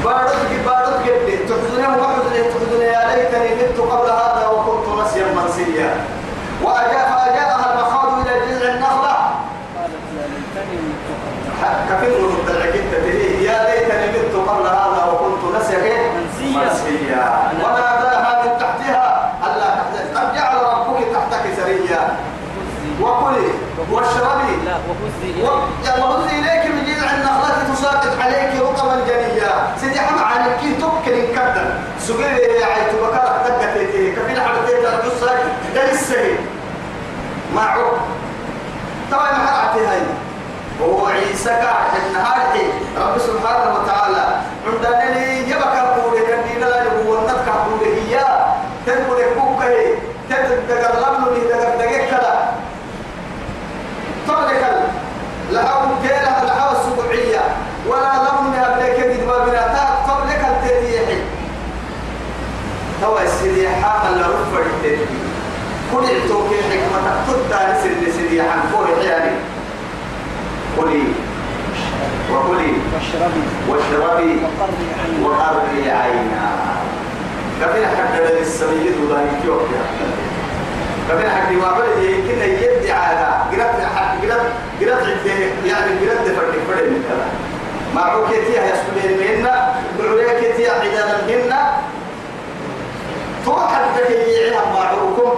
بارد 0.03 0.29
بارد 0.65 0.93
جدي 1.05 1.37
تحزني 1.37 1.87
وحزني 1.87 2.41
تحزني؟ 2.49 2.85
يا 2.85 3.15
ليتني 3.15 3.49
مت 3.55 3.79
قبل 3.91 4.09
هذا 4.09 4.47
وكنت 4.47 4.87
نسيا 5.01 5.25
منسيا. 5.37 5.89
وأجاء 6.63 7.05
فأجاءها 7.11 7.65
المخاض 7.73 8.19
إلى 8.19 8.33
جذع 8.45 8.69
النخلة. 8.73 9.15
كفيل 11.89 12.21
من 12.21 12.35
الدلعكتة 12.39 13.05
يا 13.47 13.57
ليتني 13.69 14.07
مت 14.17 14.49
قبل 14.49 14.65
هذا 14.65 15.01
وكنت 15.11 15.55
نسيا 15.55 15.77
منسيا. 16.17 16.59
منسيا 16.59 17.23
وناداها 17.63 18.43
من 18.43 18.51
تحتها 18.59 19.31
ألا 19.45 19.67
تحزن 19.77 20.17
قد 20.17 20.35
جعل 20.35 20.55
ربك 20.73 20.99
تحتك 21.13 21.45
سريا 21.57 22.17
وكلي 23.17 23.47
واشربي. 23.91 24.53
وهزي 26.01 26.39
إليك. 26.39 26.63
من 26.73 26.83
جذع 26.85 27.11
النخلة 27.11 27.73
تساقط 27.73 28.21
عليك 28.21 28.61
رطبا 28.61 28.95
جنيا 29.07 29.75
سيدي 29.81 29.99
حمى 30.01 30.19
عليك 30.21 30.77
تبكر 30.81 31.15
كدا 31.35 31.79
سجل 31.99 32.21
يا 32.21 32.65
عيت 32.65 32.93
بكرة 32.95 33.43
دقت 33.47 33.77
كفيل 33.77 34.41
حدثت 34.41 34.85
الجسر 34.85 35.37
ده 35.75 35.91
السهل 35.91 36.35
معه 37.55 37.91
طبعا 39.11 39.31
ما 39.31 39.45
حرعتي 39.47 39.79
هاي. 39.85 40.01
هو 40.81 41.07
عيسى 41.07 41.49
قاعد 41.49 41.91
النهار 42.07 42.37
رب 42.97 43.17
سبحانه 43.17 43.75
وتعالى 43.75 44.41
عندنا 44.67 45.13
لي 45.19 45.49
يبقى 45.49 46.01
قولي 46.01 46.21
كان 46.25 46.59
لا 46.61 46.83
يقول 46.83 47.17
نتك 47.23 47.49
قولي 47.49 48.15
هي 48.15 48.19
تقول 48.85 49.17
كوكا 49.39 49.69
تدقر 50.29 50.93
لمني 50.99 51.39
دقر 51.49 51.75
دقر 51.79 52.05
كلا 52.09 52.49
طبعا 54.27 54.47
كلا 54.47 54.79
لها 55.51 55.91
كلا 56.03 56.45
لها 56.45 56.71
السبوعية 56.71 57.41
ولا 57.87 58.13
لمن 58.23 58.55
أبلك 58.59 59.03
قد 59.03 59.27
ما 59.27 59.37
بناتات 59.45 60.09
قبل 60.09 60.31
كالتديحي 60.31 61.17
توا 63.01 63.21
السيدي 63.21 63.69
حاما 63.69 64.15
لرفع 64.15 64.65
التديحي 64.65 65.05
كل 65.93 66.03
التوكي 66.03 66.55
حكمة 66.63 67.23
تبدا 67.27 67.73
لسيدي 67.79 68.11
سيدي 68.11 68.41
عن 68.41 68.59
فور 68.73 68.87
يعني 69.03 69.31
قولي 70.77 71.03
وقولي 72.31 72.73
واشربي. 73.13 73.43
واشربي 73.69 74.41
وقري 75.23 75.91
عينا. 75.91 76.51
كفينا 77.61 77.87
حق 77.87 78.15
للسميد 78.39 78.93
وضايك 79.03 79.45
يوكي 79.45 79.75
كفينا 81.09 81.29
حق 81.29 81.51
ما 81.51 81.71
بلد 81.79 82.03
يمكن 82.03 82.41
يدي 82.41 82.91
على 82.91 83.27
قرات 83.51 83.81
حق 83.95 84.15
قرات 84.21 84.41
قرات 84.81 85.03
عده 85.03 85.31
يعني 85.65 85.91
قرات 86.01 86.27
فرق 86.27 86.53
فرق 86.67 86.87
من 86.89 87.03
كذا. 87.09 87.25
مع 87.95 88.15
كيتيا 88.29 88.61
يسكنين 88.65 89.39
منا 89.39 89.73
بعليا 89.99 90.39
كيتيا 90.39 90.71
عدانا 90.71 91.17
منا. 91.27 91.73
توحد 93.45 93.81
تكيعها 93.97 94.73
معروكم 94.73 95.31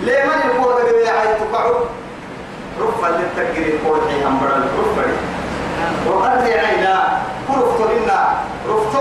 ليه 0.00 0.24
من 0.24 0.50
يقول 0.50 0.74
لك 0.76 1.06
يا 1.06 1.12
عيد 1.12 1.36
تقعوا 1.52 1.84
رفع 2.80 3.08
للتكريم 3.08 3.78
قوتي 3.86 4.24
هم 4.24 4.40
برا 4.40 4.56
رفع 4.78 5.02
وقد 6.06 6.42
عينا. 6.42 7.22
رفت 7.52 7.80
لنا 7.80 8.20
رفت 8.68 8.94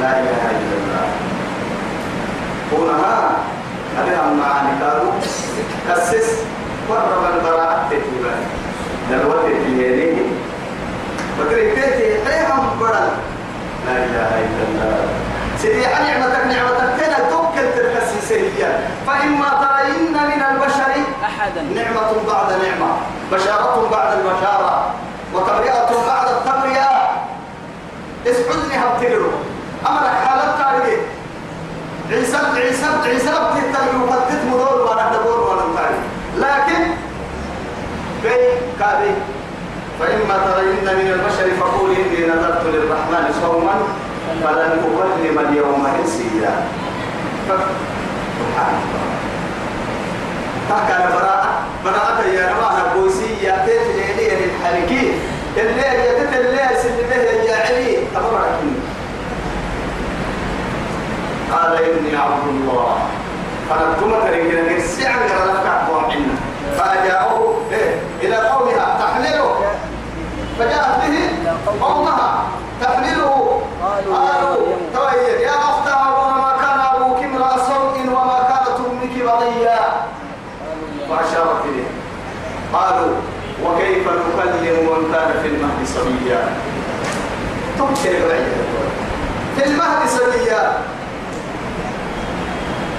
لا 0.00 0.10
إله 0.20 0.42
إلا 0.50 0.76
الله. 0.80 1.06
هنا 2.72 3.30
هذا 3.98 4.16
المعاني 4.32 4.84
قالوا 4.84 5.12
كسس 5.88 6.28
قرب 6.88 7.24
البراءة 7.34 7.88
تتبع 7.90 8.34
دلوة 9.10 9.46
الديانين 9.46 10.32
بدري 11.40 11.70
تيتي 11.70 12.24
حيهم 12.24 12.78
برا 12.80 13.06
لا 13.86 13.96
إله 13.96 14.30
إلا 14.46 14.62
الله. 14.68 15.08
سيدي 15.62 15.86
عن 15.86 16.02
نعمتك 16.06 16.46
نعمتك 16.46 16.90
تنا 17.00 17.30
توكل 17.30 17.66
تركسيسية 17.76 18.88
فإما 19.06 19.48
ترين 19.62 20.12
من 20.12 20.42
البشر 20.50 20.92
أحدا. 21.24 21.62
نعمة 21.62 22.10
بعد 22.28 22.48
نعمة. 22.52 22.92
بشارة 23.32 23.88
بعد 23.92 24.18
البشارة 24.18 24.90
وتبرئة 25.34 25.90
بعد 26.06 26.26
التبرئة. 26.28 26.90
اسعدني 28.26 28.76
هبتقروا 28.76 29.32
أمرك 29.88 30.14
حالة 30.24 30.46
تاريخ 30.62 31.00
عيسى 32.10 32.36
عيسى 32.56 32.86
عيسى 33.04 33.30
بتهتم 33.30 34.02
وقدت 34.02 34.40
مدور 34.48 34.78
وأنا 34.88 35.12
دبور 35.16 35.40
وأنا 35.40 35.62
تاريخ. 35.76 36.02
لكن 36.36 36.82
بي 38.22 38.36
كابي 38.80 39.12
فإما 40.00 40.36
ترين 40.46 40.84
من 40.84 41.08
البشر 41.12 41.56
فقولي 41.60 41.96
إني 41.96 42.26
نذرت 42.26 42.64
للرحمن 42.66 43.34
صوما 43.42 43.74
فلن 44.42 44.72
أكلم 44.84 45.38
اليوم 45.38 45.86
إنسيا. 46.00 46.66
سبحان 47.48 48.74
الله. 48.74 49.04
تحكى 50.68 50.96
براءة. 51.12 51.50
براءة 51.84 52.22
يا 52.22 52.52
رماها 52.52 52.92
البوسية. 52.92 53.64
تيت 53.66 53.80
الليل 53.80 54.38
الحركي 54.50 55.12
الليل 55.56 55.98
يتت 56.06 56.32
الليل 56.40 56.78
سن 56.82 56.96
به 57.10 57.22
يا 57.50 57.56
علي. 57.66 57.98
أمرك 58.16 58.58
قال 61.52 61.72
إني 61.84 62.16
عبد 62.16 62.46
الله. 62.48 62.96
فنكتم 63.70 64.10
تريكنا 64.26 64.76
نسيعا 64.76 65.16
لك 65.26 65.66
أقوى 65.66 66.00
عنا. 66.12 66.34
فأجاؤه. 66.78 67.60
إيه؟ 67.72 68.00
إلى 68.22 68.36
قومها. 68.36 68.86
تحمله 69.00 69.54
فجاءت 70.58 70.94
به 71.02 71.16
قومها. 71.80 72.42
تحمله 72.80 73.60
قالوا 73.82 74.14
يا 74.14 74.18
قالوا 74.18 74.50
مريم. 74.50 74.90
طيب 74.94 75.40
يا 75.40 75.50
أخت 75.50 75.88
هارون 75.88 76.34
ما 76.38 76.56
كان 76.60 76.78
أبوك 76.94 77.24
امرأ 77.24 77.56
سوء 77.56 77.96
وما 78.08 78.38
كانت 78.48 78.78
أمك 78.80 79.14
بغيا 79.24 79.80
فأشارت 81.08 81.64
إليه 81.64 81.90
قالوا 82.74 83.14
وكيف 83.64 84.08
نكلم 84.08 84.76
من 84.86 85.12
كان 85.12 85.42
في 85.42 85.48
المهد 85.48 85.86
صبيا؟ 85.86 86.42
في 89.56 89.64
المهد 89.66 90.08
صبيا. 90.08 90.78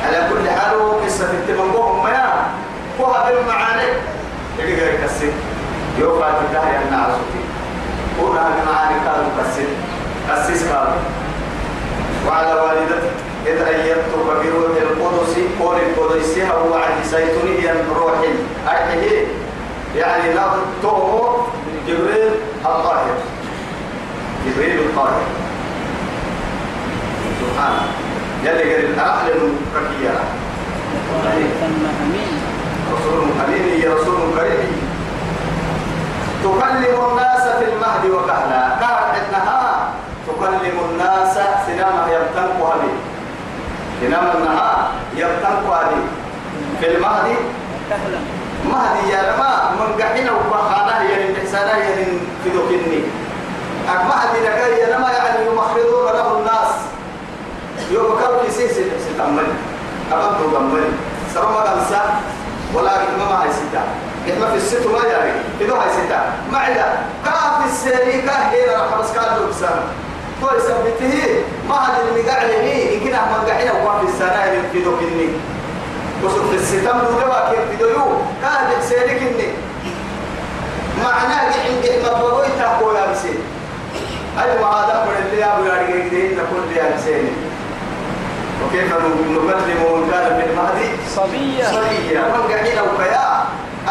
على 0.05 0.29
كل 0.29 0.49
حال 0.49 1.05
قصة 1.05 1.25
التمنبوهم 1.25 2.03
ما 2.03 2.45
هو 3.01 3.13
بالمعاني 3.27 3.89
اللي 4.59 4.75
غير 4.75 4.99
كسر. 5.03 5.31
يوفى 5.99 6.31
تداه 6.49 6.65
يا 6.65 6.81
نعسوتي 6.91 7.41
هنا 8.21 8.47
المعاني 8.47 9.07
قالوا 9.07 9.29
كسر. 9.39 9.67
كسس 10.29 10.63
قالوا 10.67 10.93
وعلى 12.27 12.53
والدتك 12.53 13.11
إذ 13.45 13.61
أيدتك 13.61 14.15
بروح 14.15 14.75
القدس 14.81 15.35
قول 15.59 15.75
القدس 15.75 16.37
هو 16.37 16.73
عن 16.73 17.03
زيتوني 17.03 17.71
روح 17.95 18.19
أرحه 18.67 19.05
يعني 19.95 20.33
نقطه 20.33 21.47
جبريل 21.87 22.31
الطاهر 22.65 23.15
جبريل 24.47 24.79
الطاهر 24.79 25.21
سبحانه 27.41 27.81
يلي 28.43 28.75
قال 28.75 28.85
الأهل 28.85 29.31
أمين 32.03 32.33
رسول 32.93 33.23
أمين 33.47 33.81
يا 33.81 33.93
رسول 33.95 34.19
كريم 34.37 34.95
تكلم 36.43 36.97
الناس 37.11 37.41
في 37.41 37.65
المهد 37.73 38.05
وكهلا. 38.11 38.69
قالت 38.69 39.15
إنها 39.29 39.89
تكلم 40.27 40.77
الناس 40.91 41.33
سنما 41.67 42.07
يمتنقها 42.13 42.75
به 42.75 42.95
إنما 44.07 44.33
النهار 44.37 44.87
يبتنق 45.17 45.73
هذه 45.73 46.01
في 46.79 46.87
المهدي 46.95 47.35
كهلا 48.65 48.77
مهدي 48.77 49.09
يا 49.09 49.33
رما 49.33 49.71
من 49.79 50.01
قحنا 50.03 50.31
وبخانه 50.31 51.09
يعني 51.09 51.33
بحسانه 51.33 51.77
يعني 51.77 52.05
في 52.43 52.49
دوكني 52.49 53.03
مهدي 53.87 54.39
لك 54.45 54.79
يا 54.79 54.97
رما 54.97 55.11
يعني 55.11 55.45
يمخرضون 55.47 56.05
له 56.05 56.37
الناس 56.37 56.71
يوم 57.91 58.19
كانوا 58.19 58.43
كيسي 58.45 58.67
ستمني 58.67 59.53
أبنتو 60.11 60.49
تمني 60.53 60.85
سرما 61.33 61.59
قمسا 61.59 62.19
ولكن 62.73 63.17
ما 63.19 63.43
هي 63.43 63.51
ستا 63.51 63.83
إحنا 64.33 64.47
في 64.47 64.57
الست 64.57 64.87
ما 64.87 65.07
يعني 65.07 65.31
إذا 65.61 65.73
هي 65.73 65.89
ستا 65.93 66.33
ما 66.51 66.57
عدا 66.57 66.97
كاف 67.25 67.65
السريكة 67.65 68.31
هي 68.31 68.75
راح 68.75 68.99
بس 68.99 69.11
كان 69.11 69.37
لبسان 69.37 69.79
تو 70.41 70.47
يثبته 70.57 71.43
ما 71.69 71.75
اللي 72.09 72.29
قاعد 72.29 72.49
هني 72.49 72.95
يمكن 72.95 73.13
أحمد 73.13 73.49
قاعد 73.49 73.85
وقف 73.85 74.09
السنة 74.09 74.43
اللي 74.43 74.69
في 74.73 74.83
دوكني 74.83 75.29
وصف 76.25 76.53
الستم 76.53 76.99
دوا 76.99 77.49
كيف 77.49 77.69
في 77.69 77.75
دويو 77.79 78.05
كان 78.41 78.81
سيرك 78.89 79.21
إني. 79.21 79.47
معناه 81.03 81.53
عندي 81.65 81.89
ما 82.03 82.09
بقول 82.19 82.45
تقوى 82.59 82.95
يا 82.97 83.11
بسي 83.11 83.35
أي 84.41 84.59
ما 84.61 84.67
هذا 84.67 85.05
من 85.05 85.25
اللي 85.25 85.45
أبو 85.45 85.63
يارجع 85.63 86.09
كده 86.09 86.43
نقول 86.43 86.77
يا 86.77 86.95
بسي 86.95 87.21
وكيف 88.63 88.85
نكلم 88.85 89.11
من 89.29 90.11
كان 90.11 90.39
في 90.39 90.45
المهدي. 90.49 90.89
صبية. 91.15 91.63
صبيا 91.63 92.21
من 92.21 92.51
قاعدين 92.53 92.77
أو 92.77 92.85
كيا 92.97 93.43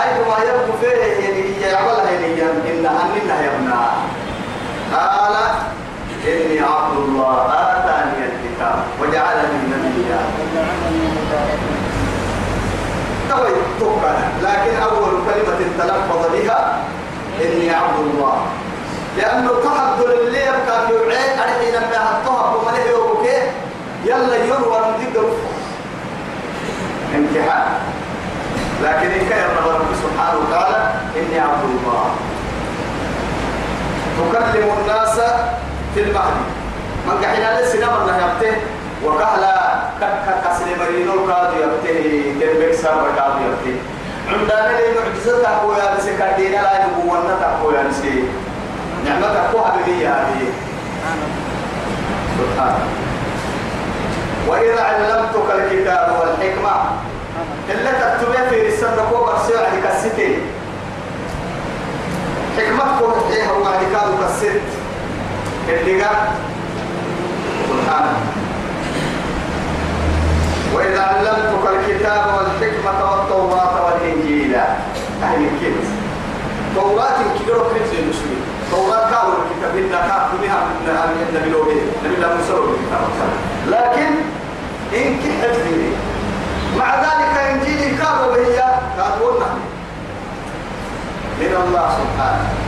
أي 0.02 0.10
ما 0.28 0.36
يبقى 0.44 0.78
فيه 0.80 1.24
يعني 1.24 1.60
يعملها 1.62 2.10
يعني 2.10 2.26
إن 2.70 2.86
أننا 2.86 3.44
يبنى 3.44 3.74
قال 4.92 5.36
إني 6.26 6.60
عبد 6.60 6.96
الله 6.96 7.46
آتاني 7.52 8.26
الكتاب 8.26 8.78
وجعلني 9.00 9.58
نبيا. 9.72 10.20
توي 13.30 13.54
توكل 13.80 14.16
لكن 14.42 14.82
أول 14.82 15.10
كلمة 15.26 15.58
تلفظ 15.78 16.32
بها 16.32 16.78
إني 17.44 17.70
عبد 17.70 17.98
الله. 18.00 18.36
لأنه 19.18 19.50
تحضر 19.64 20.12
اللي 20.20 20.38
يبقى 20.40 20.86
في 20.86 20.92
وعين 20.92 21.38
أرحين 21.38 21.74
أنها 21.74 22.10
الطهر 22.18 22.56
ومليه 22.56 22.90
يوكي 22.90 23.38
يلا 24.04 24.36
يروى 24.36 24.78
ذكر 25.00 25.24
امتحان 27.14 27.66
لكن 28.82 29.10
إن 29.10 29.28
كان 29.30 29.50
رب 29.66 29.86
سبحانه 30.02 30.38
وتعالى 30.38 30.90
إني 31.16 31.38
عبد 31.40 31.64
الله. 31.64 32.04
تكلم 34.18 34.68
الناس 34.80 35.20
في 35.94 36.00
المهدي 36.00 36.44
من 37.06 37.24
قحنا 37.24 37.60
لسنا 37.62 37.86
من 37.86 38.14
يبته 38.24 38.56
وكهلا 39.04 39.74
كسر 40.44 40.66
مرينو 40.80 41.12
القاضي 41.14 41.56
يبته 41.62 42.23
كربك 42.54 42.72
سابر 42.74 43.06
القاضي 43.10 43.44
يبته 43.44 43.76
عندنا 44.28 44.78
لي 44.78 44.86
معجزة 45.00 45.42
تقوى 45.42 45.76
يا 45.76 45.96
نسي 45.98 46.10
كدينا 46.16 46.56
لا 46.56 46.86
نبوانا 46.86 47.34
تقوى 47.40 47.74
يا 47.74 47.82
نسي. 47.82 48.24
نعمة 49.04 49.34
تقوى 49.34 49.64
حبيبية 49.64 50.08
هذه 50.08 50.46
سبحانه 52.38 52.78
وإذا 54.48 54.82
علمتك 54.82 55.50
الكتاب 55.54 56.16
والحكمة 56.20 56.72
إلا 57.70 57.90
تكتبها 57.92 58.48
في 58.50 58.66
رسالة 58.68 59.04
كوبر 59.12 59.38
سيرة 59.46 59.68
كالستين 59.82 60.40
حكمتكم 62.58 63.32
إيه 63.32 63.44
هو 63.50 63.62
كانوا 63.64 64.18
كالست 64.20 64.60
اللي 65.68 66.02
قال 66.02 66.16
سبحانه 67.68 68.16
وإذا 70.74 71.02
علمتك 71.02 71.64
الكتاب 71.74 72.22
والحكمة 72.36 73.10
والتوراة 73.10 73.74
والإنجيل. 73.84 74.54
أهل 75.22 75.40
الكلمة 75.44 75.90
توراة 76.74 77.18
كبيرة 77.38 77.58
كنز 77.58 77.92
المسلمين. 77.98 78.42
توراة 78.70 79.10
كانوا 79.10 79.34
الكتاب. 79.42 79.76
إلا 79.76 80.00
كانوا 80.00 80.38
بها 80.42 80.58
من 80.66 81.26
النبي 81.28 81.50
لوبي 81.50 81.80
نبي 82.04 82.14
الله 82.14 82.34
موسى 82.34 82.52
لكن 83.66 84.10
إن 84.94 85.16
كحت 85.18 85.56
مع 86.78 86.94
ذلك 86.94 87.38
إنجيل 87.50 87.98
كانوا 87.98 88.36
هي 88.36 88.56
كانوا 88.96 89.32
من 91.40 91.56
الله 91.66 91.88
سبحانه. 91.98 92.63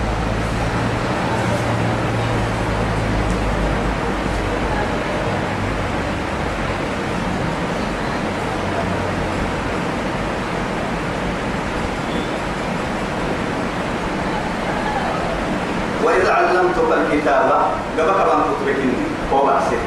وإذا 16.07 16.33
علمتك 16.33 16.89
الكتاب 16.93 17.51
قبك 17.99 18.19
من 18.35 18.43
تتركني 18.49 18.93
هو 19.33 19.47
بأسر 19.47 19.83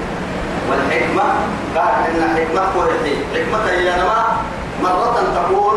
والحكمة 0.69 1.23
قال 1.75 1.93
إن 2.09 2.21
حكمة 2.35 2.61
قرحي 2.61 3.15
حكمة 3.33 3.69
هي 3.71 3.89
نما 3.91 4.25
مرة 4.83 5.23
تقول 5.35 5.75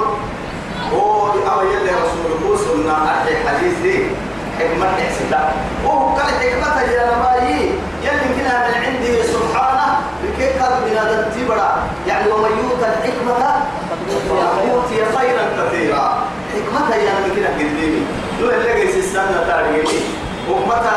هو 0.93 1.27
أو 1.31 1.61
يلي 1.67 1.91
رسوله 2.05 2.57
سنة 2.57 2.93
أحي 2.95 3.49
حديث 3.49 3.79
دي. 3.83 4.05
حكمة 4.59 4.87
حسيتا 4.87 5.53
وهو 5.85 6.09
قال 6.09 6.27
حكمة 6.27 6.81
هي 6.81 6.97
نما 7.07 7.35
يلي 8.03 8.27
كنا 8.35 8.69
من 8.69 8.75
عنده 8.85 9.23
سبحانه 9.23 9.99
لكي 10.25 10.59
قال 10.59 10.73
من 10.85 10.97
هذا 10.99 11.33
يعني 12.07 12.33
ومن 12.33 12.51
يؤتى 12.51 12.87
الحكمة 12.87 13.35
يؤتي 14.69 15.17
خيرا 15.19 15.45
كثيرا 15.59 16.23
حكمة 16.55 16.95
هي 16.95 17.05
نما 17.09 17.35
كنا 17.35 17.49
قديمي 17.55 18.07
لو 18.41 18.51
اللي 18.51 18.73
قيس 18.73 18.97
السنة 18.97 19.45
تاريخي 19.49 20.01
ومتى 20.51 20.97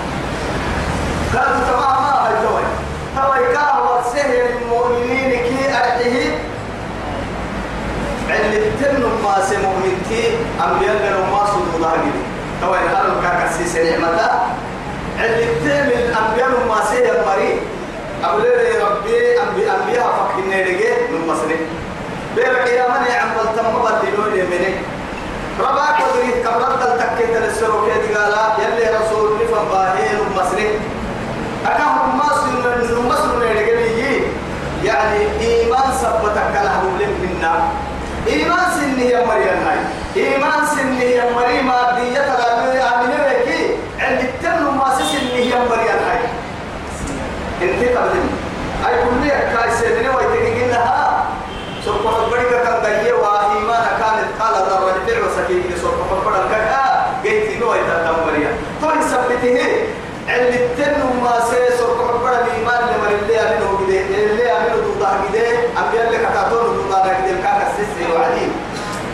قالوا 1.35 1.63
تمام 1.67 2.03
ما 2.03 2.27
هاي 2.27 2.33
توي 2.43 2.63
توي 3.15 3.45
المؤمنين 4.49 5.31
كي 5.31 5.69
أرحيه 5.69 6.37
عند 8.29 8.53
التن 8.53 9.01
ما 9.23 9.35
سمؤمن 9.49 10.01
كي 10.09 10.23
أنبياء 10.65 10.95
لنا 10.95 11.31
ما 11.31 11.45
صدوا 11.45 11.79
ضاقل 11.81 12.11
توي 12.61 12.77
هل 12.77 13.21
كاكسي 13.23 13.65
سنعمة 13.67 14.21
عند 15.19 15.37
التن 15.49 15.87
الأنبياء 15.99 16.49
ما 16.69 16.79
سهل 16.91 17.25
مريض 17.27 17.59
أولي 18.25 18.77
ربي 18.83 19.41
أنبياء 19.41 20.07
فكنا 20.17 20.55
رجع 20.55 20.95
من 21.11 21.27
مصر 21.27 21.47
بيرك 22.35 22.67
يا 22.67 22.87
من 22.87 23.05
يعمل 23.09 23.45
تم 23.57 23.71
بدلون 23.83 24.39
يمنك 24.39 24.77
رباك 25.59 25.95
ودري 25.99 26.31
كبرت 26.43 26.81
التكيت 26.81 27.37
للسروك 27.37 27.89
قال 28.15 28.33
يلي 28.63 28.97
رسول 28.97 29.29
نفهم 29.43 29.67
باهين 29.69 30.19
مصري 30.37 30.79
مصر 31.65 32.47
من 32.47 33.07
مصر 33.09 33.39
نرجعي 33.39 34.21
يعني 34.83 35.19
إيمان 35.41 35.91
سبتك 36.01 36.55
لم 36.99 37.13
منا. 37.21 37.53
إيمان 38.27 38.65
سنه 38.79 39.03
يا 39.03 39.25
مريم 39.25 39.59
هاي. 39.67 39.79
إيمان 40.15 40.65
سنه 40.65 41.03
يا 41.03 41.31
مريم 41.33 41.67
مادية 41.67 42.19
تلامي 42.19 42.79
آمنة 42.79 43.17
بكي 43.27 43.75
عند 43.99 44.19
التن 44.19 44.63
ما 44.63 44.95
سنه 44.97 45.37
يا 45.37 45.59
مريم 45.69 45.99
هاي. 46.07 46.21
انت 47.61 47.97
قبل 47.97 48.19
أي 48.87 48.95
كل 49.03 49.29
كاي 49.29 49.71
سيدنا 49.79 50.15
ويتكين 50.15 50.69
لها 50.69 51.25
سبحان 51.85 52.29
بدي 52.31 52.49
كان 52.63 52.81
داية 52.83 53.13
وإيمان 53.13 53.85
كانت 53.99 54.41
قال 54.41 54.53
ذرة 54.53 54.95
الفعل 54.95 55.21
وسكين 55.21 55.63
سبحان 55.77 56.19
بدر 56.25 56.47
كا 56.51 57.05
جيت 57.23 57.61
نوع 57.61 57.75
تتم 57.77 58.15
مريم. 58.27 58.51
توي 58.81 59.01
سبته 59.11 59.57
عند 60.27 60.53
التن 60.53 60.99
ما 61.23 61.33
سي 61.49 61.77
سبحان 61.77 62.17
بدر 62.23 62.43
إيمان 62.57 62.81
لمن 62.89 63.19
اللي 63.21 63.39
أمنه 63.39 63.79
كده 63.87 63.99
اللي 64.31 64.51
أمنه 64.51 64.75
توضح 64.83 65.11
كده 65.33 65.47
أبيان 65.77 66.09
لك 66.13 66.27
تعطون 66.33 66.77
توضح 66.89 67.03
كده 67.25 67.37
كاك 67.43 67.61
السيسي 67.67 68.13
وعدي 68.13 68.47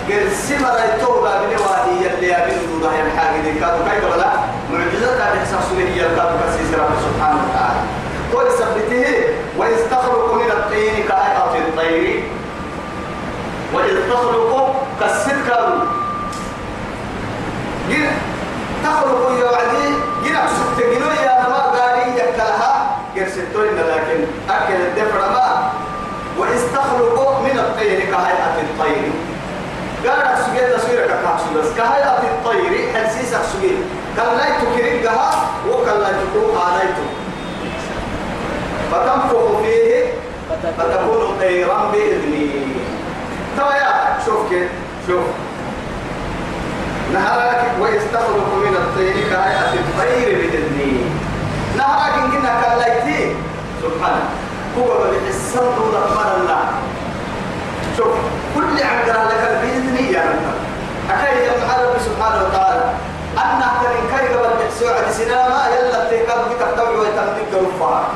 قال 0.09 0.31
سمر 0.31 0.76
التوبة 0.93 1.29
من 1.29 1.51
وادي 1.65 2.07
اللي 2.13 2.33
كادو 3.59 3.83
كاي 3.85 3.99
قبلا 3.99 4.31
معجزة 4.73 5.19
كسيسي 6.39 6.75
رب 6.75 6.93
سبحانه 7.05 7.39
وتعالى. 7.43 7.81
سبته 8.59 9.07
وإذ 9.57 9.77
من 10.35 10.51
الطين 10.51 10.95
كهيئة 11.09 11.53
الطير. 11.67 12.23
تخلق 14.09 14.75
كالسكر 14.99 15.87
جن 17.89 18.07
تخلق 18.83 19.23
يا 19.39 19.51
وعدي. 19.51 19.87
جن 20.23 20.35
سكت 20.57 20.85
جنو 20.85 21.09
يا 21.25 21.33
نما 21.43 21.61
قاري 21.75 22.11
يكلها. 22.19 22.97
لكن 23.77 24.19
أكل 24.49 24.73
الدفر 24.73 25.19
ما. 25.19 25.71
واستخلق 26.37 27.41
من 27.41 27.59
الطير 27.59 27.99
كهيئة 27.99 28.55
الطير. 28.61 29.11
قال 30.07 30.37
سجل 30.37 30.77
تصوير 30.77 31.07
كحاب 31.07 31.37
بس. 31.57 31.69
كهيئة 31.77 32.21
الطير 32.23 32.73
حسيسك 32.93 33.41
سجل 33.53 33.77
كان 34.17 34.37
لا 34.37 34.45
تكرقها 34.59 35.29
وكان 35.69 35.99
لا 35.99 36.09
تكون 36.09 36.57
آليته 36.67 37.07
فتنفخ 38.91 39.61
فيه 39.61 40.13
فتكون 40.77 41.37
طيرا 41.39 41.91
بإذني. 41.91 42.49
ترى 43.57 43.73
يا 43.77 44.17
شوف 44.25 44.49
كيف 44.49 44.69
شوف. 45.07 45.23
نهرك 47.13 47.71
ويستخلق 47.81 48.49
من 48.65 48.75
الطير 48.75 49.13
كهيئة 49.13 49.73
الطير 49.73 50.37
بإذني. 50.37 51.01
نهرك 51.77 52.13
إن 52.13 52.31
كنا 52.31 52.61
كلايتي 52.61 53.35
سبحانه 53.81 54.25
هو 54.77 54.87
بحسن 55.11 55.65
دون 55.75 55.95
الله 56.41 56.65
شوف. 57.97 58.15
كل 58.57 58.83
عقرا 58.83 59.23
لك 59.31 59.43
بإذني 59.61 60.11
يا 60.13 60.21
رب. 60.21 60.45
أكيد 61.13 61.37
يا 61.47 61.53
سبحانه 62.07 62.39
وتعالى 62.43 62.83
أن 63.37 63.61
أحترم 63.61 64.03
كي 64.11 64.33
قبل 64.33 64.49
بحسوع 64.59 65.11
سينما 65.11 65.61
يلا 65.75 66.09
تيكاد 66.09 66.39
بتكتب 66.49 66.89
ويتمتك 66.99 67.51
رفعها 67.53 68.07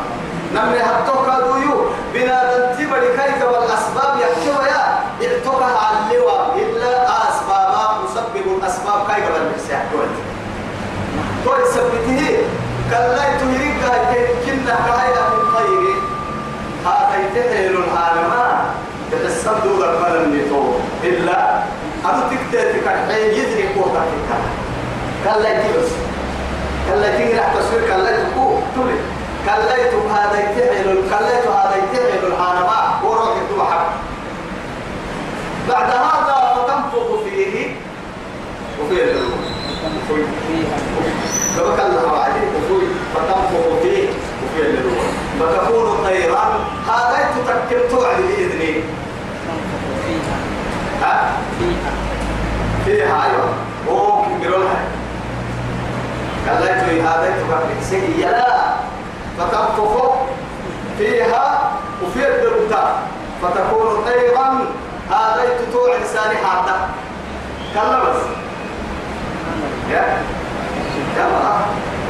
نمني 0.53 0.79
هبتوك 0.83 1.27
دويو 1.45 1.75
بنا 2.13 2.37
تنتبري 2.51 3.07
كي 3.17 3.43
قبل 3.43 3.63
أسباب 3.77 4.11
يحشو 4.21 4.61
يا. 4.61 4.81
على 5.83 5.97
اللواء 6.05 6.55
إلا 6.57 6.93
أسباب 7.29 7.69
مسبب 8.03 8.45
الأسباب 8.57 8.99
كي 9.07 9.21
قبل 9.21 9.43
بحسوع 9.49 10.05
تو 11.45 11.51
يثبته 11.61 12.37
كلا 12.89 13.23
يتهيك 13.29 13.81
كنا 14.45 14.75
كهيئة 14.87 15.27
الطير 15.37 15.95
هذا 16.85 17.15
يتهيل 17.23 17.75
العالم. 17.83 18.31
تحسن 19.11 19.55
دول 19.63 19.83
الملل 19.83 20.20
نتو 20.20 20.20
أنا 22.05 22.29
تكتير 22.29 22.81
تكحي 22.81 23.39
يدري 23.39 23.67
قوتك 23.75 24.09
كلا 25.23 25.49
يتبس 25.49 25.89
كلا 26.89 27.15
يتنجي 27.15 27.39
راح 27.39 27.53
تصوير 27.53 27.81
كلا 27.87 28.09
يتكو 28.09 28.59
تولي. 28.75 28.97
كلا 29.45 29.75
يتو 29.77 30.07
هذا 30.09 30.39
يتهيل 30.39 30.95
كلا 31.09 31.39
يتو 31.39 31.51
هذا 31.51 31.75
يتهيل 31.75 32.25
العالم 32.25 32.69
وروح 33.03 33.37
يتو 33.37 33.63
حق 33.63 33.93
بعد 35.69 35.89
هذا 35.91 36.65
تنفخ 36.67 37.23
فيه. 37.23 37.75
وفيه 38.81 39.03
الروح 39.03 39.41
فبك 41.57 41.79
الله 41.79 42.17
عليه. 42.17 42.47
وفوي 42.55 42.85
فتنفخ 43.15 43.81
فيه. 43.81 44.07
وفيه 44.43 44.69
الروح 44.69 45.03
فتكون 45.39 46.05
طيرا 46.05 46.59
هذا 46.87 47.29
تتكر 47.35 47.89
توعد 47.89 48.17
بإذنه. 48.17 48.83
ها 51.01 51.31
فيها 52.85 53.25
أيوة 53.25 53.53
ممكن 53.87 54.39
بيقولها 54.39 54.79
قال 56.47 56.65
لك 56.65 57.03
هذا 57.05 57.29
تكر 57.37 57.63
سيئة 57.81 58.29
لا 58.31 58.73
فتنفخ 59.37 60.13
فيها 60.97 61.71
وفيه 62.03 62.25
الروح 62.27 62.93
فتكون 63.41 64.05
طيرا 64.05 64.65
هذا 65.09 65.43
تتوع 65.59 65.95
لساني 65.97 66.35
حتى 66.35 66.75
كلا 67.73 67.99
بس 67.99 68.21
يا 69.91 70.17
يلا 71.17 71.55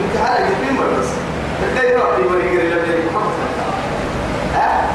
انت 0.02 0.18
حالك 0.26 0.52
الدين 0.52 0.78
بس 0.78 1.08
الدين 1.64 2.00
ربي 2.00 2.28
وريقري 2.28 2.70
لبني 2.70 3.06
محمد 3.06 3.32
ها 4.56 4.88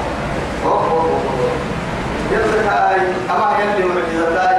اوه 0.64 0.90
اوه 0.90 1.20
يلا 2.36 2.72
هاي 2.72 3.00
اما 3.30 3.58
يلي 3.60 3.84
معجزتاي 3.84 4.56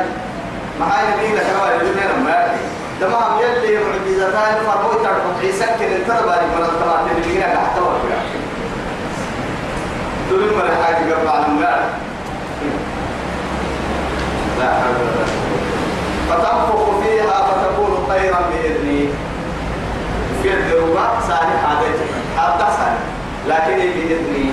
لكن 23.48 23.78
بإذني. 23.78 24.52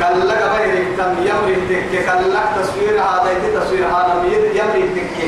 كلك 0.00 0.45
تم 0.98 1.12
يمري 1.28 1.54
تك 1.68 1.92
كلك 1.92 2.46
تصوير 2.56 3.00
هذا 3.00 3.28
يدي 3.32 3.60
تصوير 3.60 3.86
هذا 3.86 4.22
يمري 4.54 4.82
تك 4.96 5.18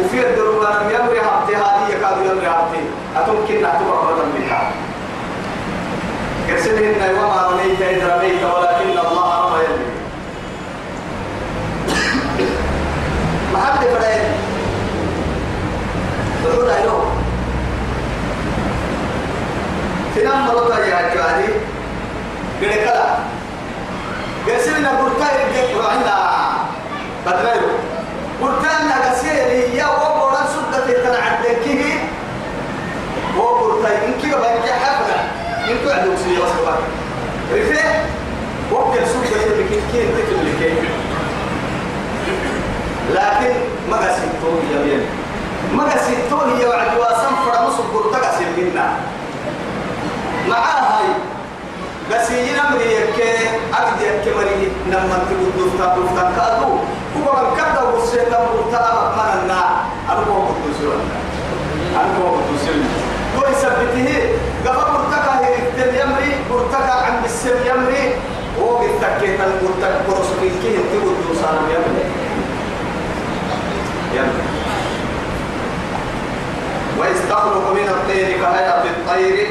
وفي 0.00 0.18
الدروبة 0.26 0.68
لم 0.70 0.90
يمري 0.90 1.20
هبتي 1.20 1.56
هذه 1.56 1.88
يكاد 1.90 2.16
يمري 2.26 2.46
هبتي 2.46 2.82
أتمكن 3.16 3.62
نعتبر 3.62 4.12
بدن 4.12 4.30
بها. 4.38 4.72
كسرهن 6.48 7.14
وما 7.14 7.48
رميت 7.50 7.82
إذ 7.82 8.06
رميت 8.10 8.42
ولكن 8.44 8.90
الله 8.90 9.44
رمى 9.44 9.64
يمري. 9.64 9.90
ما 13.52 13.58
حد 13.60 13.86
فرأيني 13.86 14.34
تقول 16.44 16.70
أيوه 16.70 17.12
تنام 20.16 20.46
مرتا 20.46 20.78
يا 20.86 21.14
جوادي 21.14 21.52
كلا. 22.60 23.39
قسمنا 24.48 24.90
برتا 25.02 25.28
يجيك 25.40 25.84
عندنا 25.90 26.16
بدريو. 27.26 27.70
برتا 28.42 28.82
لنا 28.82 29.10
قسيري 29.10 29.76
يا 29.76 29.86
وقورا 29.86 30.42
سدة 30.54 30.86
تنعدكيه 31.04 31.94
وبرتا 33.38 34.04
إنك 34.04 34.24
يبقى 34.24 34.50
حفلة. 34.82 35.18
إنك 35.70 35.92
عندك 35.92 36.18
سيئة 36.24 36.38
وصفة 36.42 36.74
رفع 37.52 37.84
وقت 38.72 38.98
السوق 38.98 39.24
يبقى 39.24 39.64
كيف 39.92 40.08
تكل 40.16 40.38
لكي 40.46 40.74
لكن 43.14 43.54
ما 43.90 43.96
قسمتهم 43.96 44.62
يا 44.72 44.78
بيان. 44.84 45.04
ما 45.76 45.84
قسمتهم 45.84 46.56
هي 46.56 46.66
وعد 46.66 46.98
واسم 46.98 47.34
فرمس 47.44 47.76
برتا 47.94 48.18
قسم 48.28 48.44
منا. 48.58 48.86
معاها 50.48 50.98
هاي 50.98 51.08
بس 52.10 52.30
يجينا 52.30 52.70
من 52.70 52.80
يك 52.80 53.18
أقد 53.74 54.00
يك 54.02 54.34
مري 54.36 54.72
نما 54.90 55.18
تقول 55.30 55.50
دوفتا 55.58 55.94
دوفتا 55.94 56.32
كأدو. 56.36 56.72
هو 57.16 57.28
من 57.36 57.56
كذا 57.56 57.82
وسيت 57.94 58.30
مرتا 58.30 59.14
من 59.16 59.28
النا 59.42 59.62
أنا 60.10 60.22
هو 60.28 60.42
قدوسي 60.48 60.86
أنا 61.94 62.12
هو 62.18 62.26
قدوسي 62.36 62.72
هو 63.36 63.42
يثبته 63.52 64.08
قبل 64.66 64.92
مرتكا 64.92 65.32
هي 65.44 65.54
الدم 65.58 65.92
يمري 66.00 66.32
مرتكا 66.50 66.94
عن 67.04 67.24
السم 67.24 67.58
يمري. 67.66 68.04
هو 68.60 68.78
بالتكيت 68.78 69.40
المرتكا 69.40 70.02
برسولين 70.08 70.54
كي 70.62 70.76
تقول 70.90 71.14
دوسان 71.28 71.56
يمري. 71.74 72.04
يمري. 74.14 74.44
ويستخلق 76.98 77.72
من 77.72 77.88
الطير 77.88 78.26
كهيئة 78.26 78.84
الطير. 78.84 79.48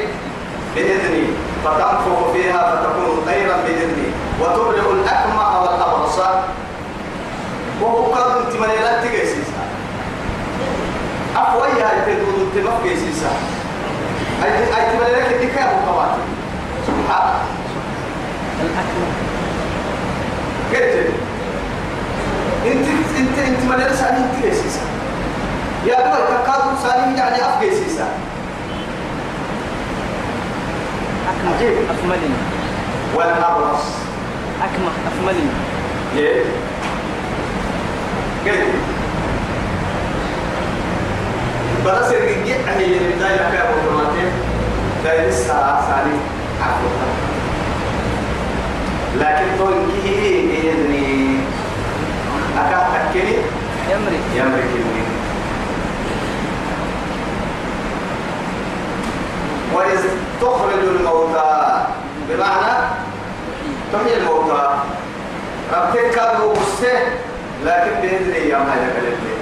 بإذني 0.76 1.24
فتنفخ 1.64 2.32
فيها 2.32 2.76
فتكون 2.76 3.22
طيرا 3.26 3.56
بإذني 3.56 4.08
وتبرئ 4.40 4.92
الأكمع 4.92 5.58
والأبرص 5.60 6.18
وهو 7.82 8.04
قد 8.04 8.36
أنت 8.46 8.54
من 8.56 8.68
لا 8.68 9.04
تجسيسا 9.04 9.60
أفوي 11.36 11.82
هاي 11.82 12.14
تدود 12.14 12.48
أنت 12.56 12.66
ما 12.66 12.72
تجسيسا 12.84 13.30
أي 14.44 14.50
أي 14.58 14.92
تمن 14.92 15.00
لك 15.16 15.32
الدكاء 15.42 15.82
وقوات 15.86 16.10
سبحان 16.86 17.34
كيف؟ 20.72 21.06
انت 22.66 22.86
انت 23.18 23.38
أنت 23.38 23.70
من 23.70 23.76
لا 23.78 23.96
سالي 23.96 24.24
تجسيسا 24.42 24.80
يا 25.86 25.94
دوي 25.94 26.26
تقاضوا 26.44 26.72
سالي 26.82 27.18
يعني 27.18 27.36
أفجسيسا 27.36 28.08
عجيب 31.46 31.72
أكملني. 31.90 32.34
والأبرص. 33.14 33.84
أكمل 34.62 34.92
أكملني. 35.12 35.50
ليه؟ 36.16 36.44
كيف؟ 38.44 38.64
بس 41.86 42.06
الرجع 42.12 42.54
هي 42.76 42.84
اللي 42.84 43.14
بداية 43.16 43.36
كاب 43.36 43.66
اوتوماتيك 43.74 44.32
ده 45.04 45.28
لسه 45.28 45.80
ثاني 45.80 46.16
عفوا 46.62 46.90
لكن 49.18 49.58
تون 49.58 49.92
كي 50.04 50.48
يعني 50.66 51.36
أكاد 52.58 53.10
تكني 53.10 53.34
يمري 53.90 54.18
يملك 54.36 54.64
الدين 54.64 55.04
وإذ 59.74 60.00
تخرج 60.40 60.82
الموتى. 60.96 61.84
بمعنى 62.28 62.72
تحيي 63.92 64.16
الموتى. 64.16 64.70
ربك 65.72 66.10
كانوا 66.14 66.54
لكن 67.64 67.90
بإذن 68.02 68.32
أيام 68.32 68.62
هذا 68.62 68.92
كلمة 68.96 69.34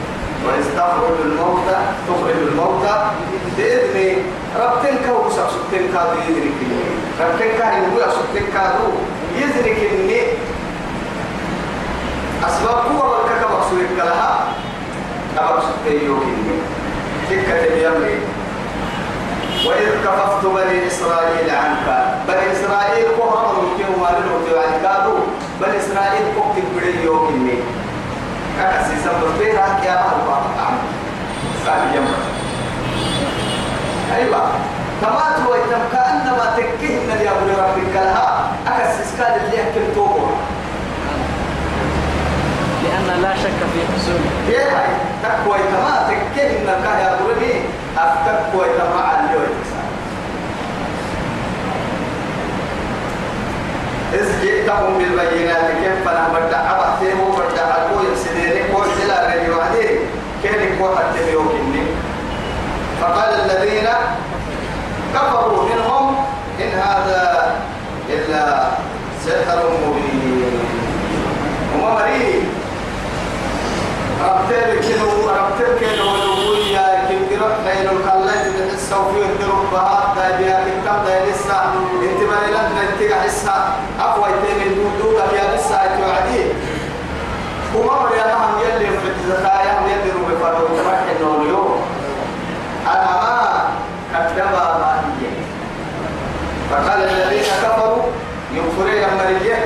وإذ 0.46 0.64
تخرج 0.76 1.20
الموتى 1.24 1.78
تخرج 2.08 2.36
الموتى 2.48 3.10
بإذن 3.56 4.22
ربك 4.60 4.88
كانوا 5.04 5.30
سبسكتين 5.30 5.92
كانوا 5.92 6.14
بإذن 6.14 6.50
كلمة 6.60 6.90
ربك 7.20 7.56
سبسكتين 8.10 8.52
كانوا 8.52 8.92
بإذن 9.34 9.64
كلمة 9.64 10.22
أسباب 12.48 12.74
قوة 12.74 13.10
والكك 13.10 13.50
مقصود 13.50 13.86
لها 13.96 14.44
أبقى 15.38 15.62
سبسكتين 15.62 16.06
يوكي 16.06 16.34
تكة 17.30 17.74
بيمري 17.74 18.18
وإذ 19.66 19.88
كففت 20.04 20.46
بني 20.46 20.86
إسرائيل 20.86 21.50
عنك. 21.50 21.86
بني 22.28 22.52
إسرائيل 22.52 23.06
كهرم 23.18 23.64
ممكن 23.64 24.00
والد 24.02 24.26
وتوعد 24.34 24.72
كادو 24.82 25.14
بني 25.60 25.78
إسرائيل 25.78 26.24
كوكت 26.36 26.66
بدي 26.76 27.04
يوم 27.04 27.28
إني 27.28 27.58
كأسي 28.58 28.96
سبب 29.04 29.38
بيها 29.38 29.80
يا 29.84 29.98
أهل 29.98 30.18
بعض 30.28 30.42
سامي 31.66 31.96
يوم 31.96 32.06
أيوة. 34.16 34.42
كما 35.00 35.44
تويتم 35.46 35.82
كأنما 35.92 36.54
تكهن 36.56 37.08
يا 37.24 37.30
أبو 37.30 37.46
ربك. 37.62 37.94
لها. 37.94 38.50
أكسس 38.66 39.14
كان 39.18 39.40
اللي 39.44 39.56
يحكي 39.56 39.94
توقع 39.94 40.30
لأن 42.84 43.22
لا 43.22 43.34
شك 43.36 43.58
في 43.72 43.80
حصوله. 43.92 44.30
هاي 44.48 44.88
تكوي 45.22 45.58
كما 45.58 46.08
تكهن 46.08 46.66
كهيا 46.84 47.14
أبو 47.14 47.28
ربي 47.98 48.30
أفتكوي 48.30 48.68
كما 48.78 49.00
عليو 49.00 49.40
إذ 54.14 54.42
جئتهم 54.42 54.98
بالبينات 54.98 55.70
كيف 55.82 56.04
فلا 56.04 56.28
بدع 56.28 56.60
أبحثه 56.60 57.22
وبدع 57.22 57.62
أبوي 57.62 58.16
سنينك 58.16 58.70
وسلا 58.74 59.26
رجل 59.26 59.50
وعديه 59.54 59.98
كيف 60.42 60.54
يكون 60.54 60.96
حتى 60.96 61.32
يوكني 61.32 61.82
فقال 63.00 63.40
الذين 63.40 63.88
كفروا 65.14 65.64
منهم 65.64 66.16
إن 66.60 66.78
هذا 66.78 67.54
إلا 68.08 68.68
سحر 69.26 69.62
مبين. 69.86 70.60
وما 71.74 71.94
مريء 71.94 72.44
ربتك 74.24 74.80
كنو 74.84 75.28
ربتك 75.30 75.78
كنو 75.80 76.27
قرب 77.40 77.64
بين 77.64 77.88
الخلات 77.88 78.44
تحس 78.58 78.92
وفي 78.92 79.20
بها 79.72 80.14
تابيا 80.16 80.64
كتاب 80.66 81.04
دا 81.06 81.30
لسه 81.30 81.62
إنت 82.02 82.20
ما 82.30 82.46
لنا 82.46 82.80
إنت 82.82 83.12
حسا 83.12 83.56
اقوى 84.00 84.28
تاني 84.42 84.74
دودك 85.02 85.32
يا 85.32 85.56
لسه 85.56 85.76
توعدي 85.98 86.42
وما 87.74 88.02
مريا 88.02 88.26
نعم 88.26 88.58
يلي 88.58 88.86
في 88.86 89.08
الزكايا 89.16 89.74
يلي 89.86 90.10
ربي 90.10 90.36
فرو 90.42 90.66
تبعك 90.66 91.02
إنه 91.16 91.42
اليوم. 91.42 91.80
أنا 92.86 93.10
ما 93.22 93.68
كتب 94.12 94.52
ما 94.52 95.02
هي 95.20 95.28
فقال 96.70 97.00
الذين 97.02 97.42
كفروا 97.62 98.02
يغفرون 98.54 99.18
مريم 99.18 99.60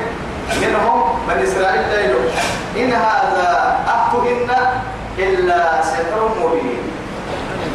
منهم 0.63 0.99
بني 1.29 1.45
إسرائيل 1.45 1.83
دايلو 1.91 2.19
إن 2.77 2.93
هذا 2.93 3.49
اهتهن 3.89 4.51
إلا 5.19 5.83
سحر 5.83 6.31
مبين. 6.41 6.72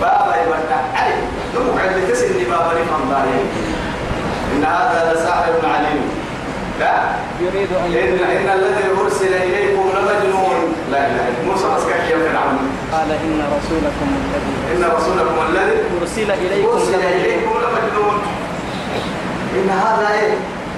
بابا 0.02 0.34
يبدا 0.42 0.80
علي 0.96 1.22
نمو 1.56 1.72
عند 1.80 1.98
تسن 2.10 2.34
بابا 2.52 2.72
لمن 2.78 3.02
ضايل 3.12 3.46
إن 4.54 4.64
هذا 4.64 5.14
لساحر 5.14 5.54
عليم. 5.76 6.02
لا؟ 6.80 6.96
يريد 7.42 7.70
أن 7.74 7.86
إن, 7.86 8.20
إن 8.38 8.50
الذي 8.60 8.86
أرسل 9.02 9.34
إليكم 9.34 9.84
لمجنون. 9.96 10.58
لا 10.92 11.08
إله 11.08 11.28
إلا 11.30 11.52
موسى 11.52 11.66
مسكك 11.76 12.10
يا 12.12 12.18
فرعون 12.18 12.58
قال 12.94 13.10
إن 13.12 13.40
رسولكم 13.58 14.08
الذي 14.22 14.54
إن 14.74 14.84
رسولكم 14.98 15.36
الذي 15.50 15.78
أرسل 16.02 16.32
إليكم 16.32 16.70
أرسل 16.70 17.02
إليكم 17.20 17.52
لمجنون. 17.64 18.18
إن 19.58 19.70
هذا 19.70 20.08
إيه؟ 20.20 20.34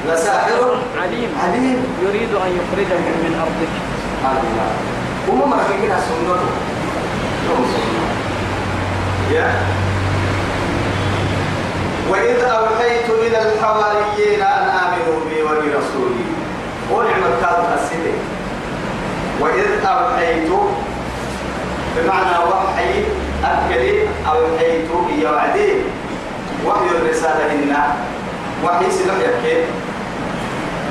لساحر 0.07 0.77
عليم. 1.01 1.29
عليم. 1.43 1.79
يريد 2.05 2.31
أن 2.45 2.51
يخرجكم 2.59 3.03
من 3.25 3.33
أرضك. 3.45 3.73
الله 4.19 4.71
وما 5.29 5.55
السنة 5.97 6.39
يوم 7.49 7.65
سنة 7.73 7.98
وإذ 12.09 12.39
أوحيت 12.43 13.09
إلى 13.09 13.37
الحواريين 13.53 14.41
أن 14.41 14.69
آمنوا 14.69 15.19
بي 15.29 15.41
وبرسولي 15.43 16.25
ونعم 16.91 17.21
كانت 17.41 17.69
السنة 17.81 18.13
وإذ 19.39 19.85
أوحيت 19.85 20.49
بمعنى 21.97 22.37
وحي 22.49 23.03
أكلي 23.43 24.07
أوحيت 24.27 24.89
يا 25.23 25.29
وعدي. 25.31 25.69
وحي 26.65 26.85
الرسالة 26.95 27.51
إنا 27.53 27.95
وحي 28.65 28.91
سلم 28.91 29.21
يكي 29.21 29.57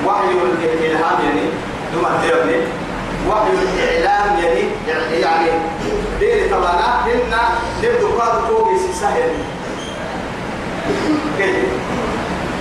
وحي 0.07 0.29
الإلهام 0.64 1.24
يعني 1.24 1.40
دوم 1.94 2.07
الديرني 2.07 2.61
وحي 3.26 3.50
الإعلام 3.52 4.38
يعني 4.38 4.64
يعني. 5.20 5.50
دير 6.20 6.50
طبعا 6.50 6.72
هن 7.07 7.35
نبدو 7.83 8.18
قاد 8.18 8.33
فوق 8.48 8.68
سهل 9.00 9.31
كيف؟ 11.38 11.64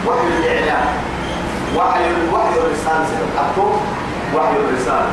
وحي 0.08 0.28
الإعلام. 0.40 0.88
وحي 1.76 2.04
وحي 2.34 2.58
الرسالة 2.58 3.06
سيبقى 3.10 3.68
وحي 4.36 4.56
الرسالة. 4.58 5.12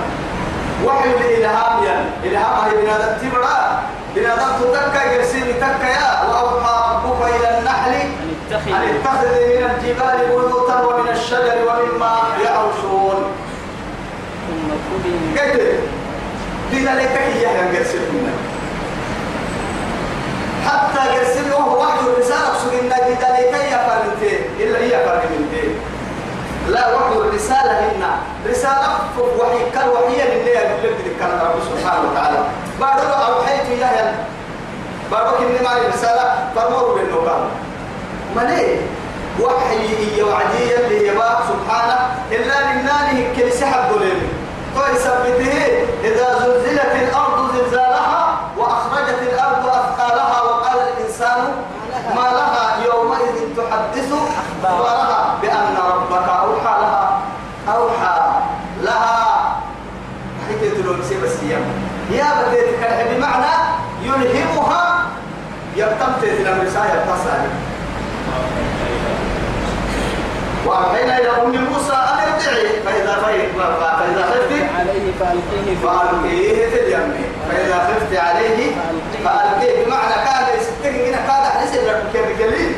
وحي 0.84 1.10
الإلهام 1.10 1.84
يعني 1.84 2.08
إلهام 2.24 2.64
هي 2.64 2.82
بنادم 2.82 3.12
تبرا 3.22 3.82
بنادم 4.14 4.52
تتكى 4.60 5.14
يرسل 5.14 5.60
تكى 5.60 5.90
يا. 5.90 6.28
وأوحى 6.28 6.94
ربك 6.94 7.34
إلى 7.36 7.58
النحل. 7.58 7.94
أن 8.54 8.72
اتخذ 8.72 9.26
من 9.26 9.70
الجبال 9.70 10.28
بيوتا 10.28 10.82
ومن 10.82 11.08
الشجر 11.10 11.56
ومما 11.66 12.16
يعرشون 12.44 13.24
من 15.04 15.34
كيف 15.36 15.80
لذلك 16.72 17.10
هي 17.18 17.42
يرسل 17.76 17.98
منا 18.12 18.32
حتى 20.66 21.16
يرسل 21.16 21.52
وهو 21.52 21.80
وحي 21.82 22.00
الرسالة 22.00 22.54
سجن 22.58 22.86
لذلك 22.86 23.54
هي 23.54 23.78
فرنتين 23.88 24.38
إلا 24.60 24.78
هي 24.78 25.04
فرنتين 25.04 25.74
لا 26.68 26.94
وحي 26.96 27.14
الرسالة 27.14 27.80
هنا 27.80 28.16
رسالة 28.50 28.88
وحي 29.18 29.70
كان 29.74 29.88
وحيا 29.88 30.24
لله 30.24 30.50
يقول 30.50 30.92
لك 31.06 31.22
رب 31.22 31.60
سبحانه 31.70 32.10
وتعالى 32.10 32.38
بعد 32.80 32.98
أوحيت 33.00 33.68
إياها 33.70 34.14
بعد 35.12 35.26
إني 35.26 35.58
ما 35.64 35.88
رسالة 35.94 36.34
فرموا 36.56 36.94
بالنقام 36.94 37.48
مليه 38.36 38.76
وحي 39.40 40.16
هي 40.16 40.22
وعدية 40.22 40.76
اللي 40.76 41.10
هي 41.10 41.14
باب 41.14 41.38
سبحانه 41.48 41.98
إلا 42.30 42.72
لله 42.72 43.32
كل 43.36 43.52
سحب 43.52 43.92
دولين 43.92 44.44
طيب 44.76 44.94
ثبته 44.94 45.52
إذا 46.04 46.38
زلزلت 46.38 46.92
الأرض 47.02 47.56
زلزالها 47.56 48.40
وأخرجت 48.58 49.18
الأرض 49.22 49.66
أثقالها 49.66 50.42
وقال 50.42 50.78
الإنسان 50.78 51.38
ما 52.16 52.20
لها 52.20 52.84
يومئذ 52.86 53.56
تحدث 53.56 54.12
أخبارها 54.12 55.34
بأن 55.42 55.76
ربك 55.92 56.28
أوحى 56.28 56.80
لها 56.80 57.20
أوحى 57.68 58.20
لها 58.82 59.56
حكيت 60.48 60.86
له 60.86 60.92
بس 60.92 61.42
يا 62.10 62.26
بديت 62.42 63.16
بمعنى 63.16 63.54
يلهمها 64.02 65.06
يبتمت 65.76 66.24
الأمر 66.24 66.68
سايا 66.74 66.94
يبتصر 66.94 67.38
وأوحينا 70.66 71.18
إلى 71.18 71.28
أم 71.28 71.64
موسى 71.64 71.92
أن 71.92 72.18
ارجعي 72.18 72.80
فإذا 73.38 74.24
خفت 74.26 74.52
عليه 74.78 75.12
فألقيه 75.20 75.76
فألقيه 75.82 76.68
في 76.70 76.80
اليم 76.80 77.14
فإذا 77.50 77.78
خفت 77.78 78.16
عليه 78.18 78.70
فألقيه 79.24 79.84
بمعنى 79.84 80.14
كان 80.14 80.58
يستقي 80.58 81.10
هنا 81.10 81.16
كان 81.16 81.44
حديث 81.58 81.74
لك 81.74 82.02
كيف 82.12 82.42
قليل 82.42 82.72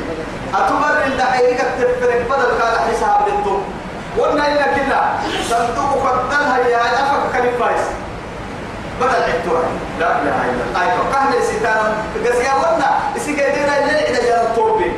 أتمر 0.55 1.05
الدحيرك 1.07 1.59
تفرق 1.79 2.21
بدل 2.31 2.59
كان 2.59 2.79
حديثها 2.87 3.25
بالدم 3.27 3.61
قلنا 4.19 4.49
إلا 4.53 4.63
كنا 4.67 5.19
صندوق 5.49 6.09
قدلها 6.09 6.59
يا 6.69 6.83
أفك 6.83 7.33
كالفايس 7.33 7.85
بدل 9.01 9.09
عدتها 9.23 9.63
لا 10.01 10.23
إله 10.23 10.37
إلا 10.45 10.63
الله 10.69 10.83
أيوة 10.83 11.13
كهل 11.13 11.43
ستانا 11.45 11.95
قسيا 12.27 12.53
ونا 12.55 12.91
إسيقيدنا 13.17 13.79
اللي 13.79 13.93
إذا 14.11 14.23
جاء 14.27 14.43
الطوبين 14.43 14.93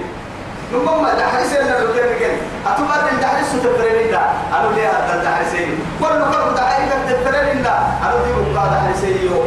نمما 0.72 1.14
دحرس 1.14 1.52
لنا 1.52 1.78
الرجال 1.78 2.16
رجال 2.16 2.36
أتمر 2.66 3.08
الدحرس 3.12 3.52
تفرين 3.64 4.10
دا 4.10 4.20
أنا 4.52 4.68
ليه 4.76 4.88
هذا 4.88 5.14
الدحرسين 5.14 5.78
كل 6.00 6.08
كل 6.08 6.54
دحرس 6.56 6.90
تفرين 7.08 7.62
دا 7.62 7.74
أنا 8.04 8.14
دي 8.24 8.54
بعد 8.54 8.70
حسيو 8.92 9.42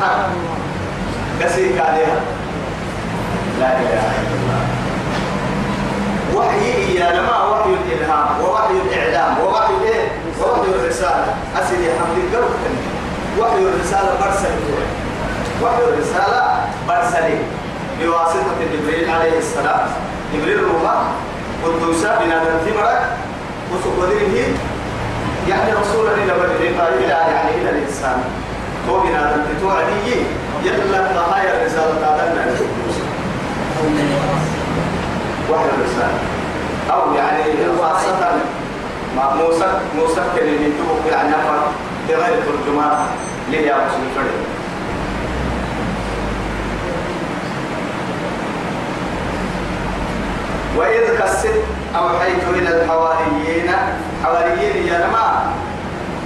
حق 0.00 0.28
قسيك 1.42 1.80
عليها. 1.80 2.18
لا 3.60 3.68
إله 3.80 4.04
إلا 4.20 4.34
الله. 4.38 4.62
وحي 6.34 6.94
يا 6.94 7.10
لما 7.12 7.44
وحي 7.44 7.70
الإلهام 7.70 8.40
ووحي 8.40 8.74
الإعلام 8.84 9.38
ووحي 9.40 9.74
إيه؟ 9.84 10.08
ووحي 10.40 10.70
الرسالة. 10.70 11.34
أسيدي 11.60 11.88
حمد 11.98 12.16
القرب 12.24 12.54
وحي 13.38 13.58
الرسالة 13.58 14.12
برسل. 14.20 14.54
وحي 15.62 15.82
الرسالة 15.88 16.42
برسل. 16.88 17.38
بواسطة 18.00 18.58
جبريل 18.72 19.10
عليه 19.10 19.38
السلام. 19.38 20.13
جبريل 20.34 20.58
روما 20.64 21.04
قدوسا 21.64 22.18
بنادم 22.24 22.58
تمرك 22.66 23.02
وسقدره 23.72 24.34
يعني 25.48 25.72
رسولا 25.72 26.14
إلى 26.14 26.32
بدر 26.32 26.56
إلى 26.98 27.08
يعني 27.08 27.50
إلى 27.50 27.70
الإنسان. 27.70 28.24
هو 28.90 29.00
بنادم 29.00 29.42
تتوعدي 29.42 30.16
يلا 30.64 31.34
هاي 31.34 31.62
الرسالة. 31.62 32.00
تعدلنا 32.00 32.46
وحي 35.50 35.64
الرسالة. 35.64 36.18
أو 36.90 37.14
يعني 37.14 37.42
خاصة 37.82 38.32
مع 39.16 39.34
موسى 39.34 39.66
موسى 39.96 40.20
ينتبه 40.36 41.10
يعني 41.10 41.34
بغير 42.08 42.42
ترجمان 42.46 43.06
ليه 43.50 43.66
يا 43.66 43.74
رسول 43.74 44.00
الله 44.16 44.53
وإذ 50.76 51.18
كست 51.18 51.48
أوحيت 51.96 52.42
إلى 52.54 52.82
الحواريين. 52.82 53.70
حواريين 54.24 54.86
يا 54.86 55.06
جماعة 55.08 55.44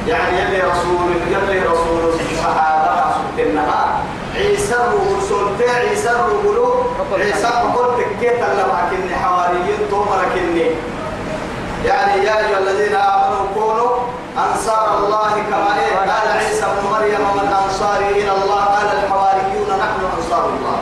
يعني 0.09 0.39
يلي 0.41 0.61
رسول 0.71 1.11
يلي 1.31 1.61
رسول 1.61 2.01
الصحابة 2.09 3.13
سبتنها 3.15 4.01
عيسى 4.35 4.75
الرسول 4.75 5.53
عيسى 5.69 6.11
الرسول 6.11 6.59
عيسى 7.13 7.47
قلت 7.47 8.07
كيف 8.21 8.39
لما 8.43 8.89
كني 8.91 9.15
حواريين 9.17 9.79
تومر 9.91 10.21
كني 10.35 10.71
يعني 11.85 12.25
يا 12.25 12.39
أيها 12.39 12.59
الذين 12.59 12.95
آمنوا 12.97 13.47
كونوا 13.55 13.91
أنصار 14.39 14.99
الله 14.99 15.31
كما 15.51 15.71
إيه؟ 15.81 15.97
قال 15.99 16.29
عيسى 16.39 16.65
ابن 16.65 16.91
مريم 16.91 17.21
من 17.37 17.53
أنصاري 17.65 18.09
إلى 18.11 18.33
الله 18.33 18.65
قال 18.65 18.87
الحواريون 18.99 19.69
نحن 19.69 20.01
أنصار 20.17 20.45
الله. 20.47 20.79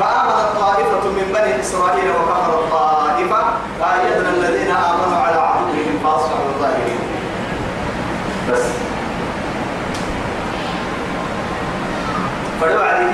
فآمنت 0.00 0.60
طائفة 0.60 1.08
من 1.08 1.32
بني 1.34 1.60
إسرائيل 1.60 2.10
وكفرت 2.10 2.72
طائفة 3.30 3.44
فأيدنا 3.80 4.30
الذين 4.30 4.70
آمنوا 4.70 5.18
على 5.18 5.36
عهدهم 5.36 5.98
فأصبحوا 6.04 6.46
الظاهرين 6.54 6.98
بس. 8.52 8.62
فدعا 12.60 13.12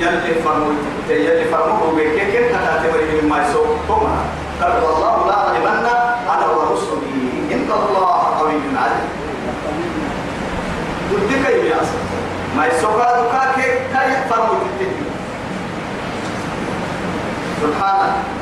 يلي 0.00 0.34
فرمو 0.44 0.72
يلي 1.08 1.44
فرمو 1.44 1.96
بكيك 1.96 2.48
كتاتي 2.48 3.22
مما 3.22 3.42
يسوق 3.42 3.68
قال 4.60 4.72
والله 4.82 5.26
لا 5.26 5.36
غلبن 5.36 5.86
أنا 6.30 6.46
ورسلي. 6.46 7.52
إن 7.52 7.70
الله 7.88 8.36
قوي 8.38 8.52
عزيز 8.76 9.10
كيف 11.28 11.48
يا 11.48 11.76
أصلا 11.76 12.00
ما 12.56 12.66
يسوق 12.66 12.96
هذا 12.96 13.52
كيك 13.56 13.78
كاي 13.92 14.28
فرمو 14.30 14.52
تتبي 14.78 15.04
سبحانه 17.62 18.39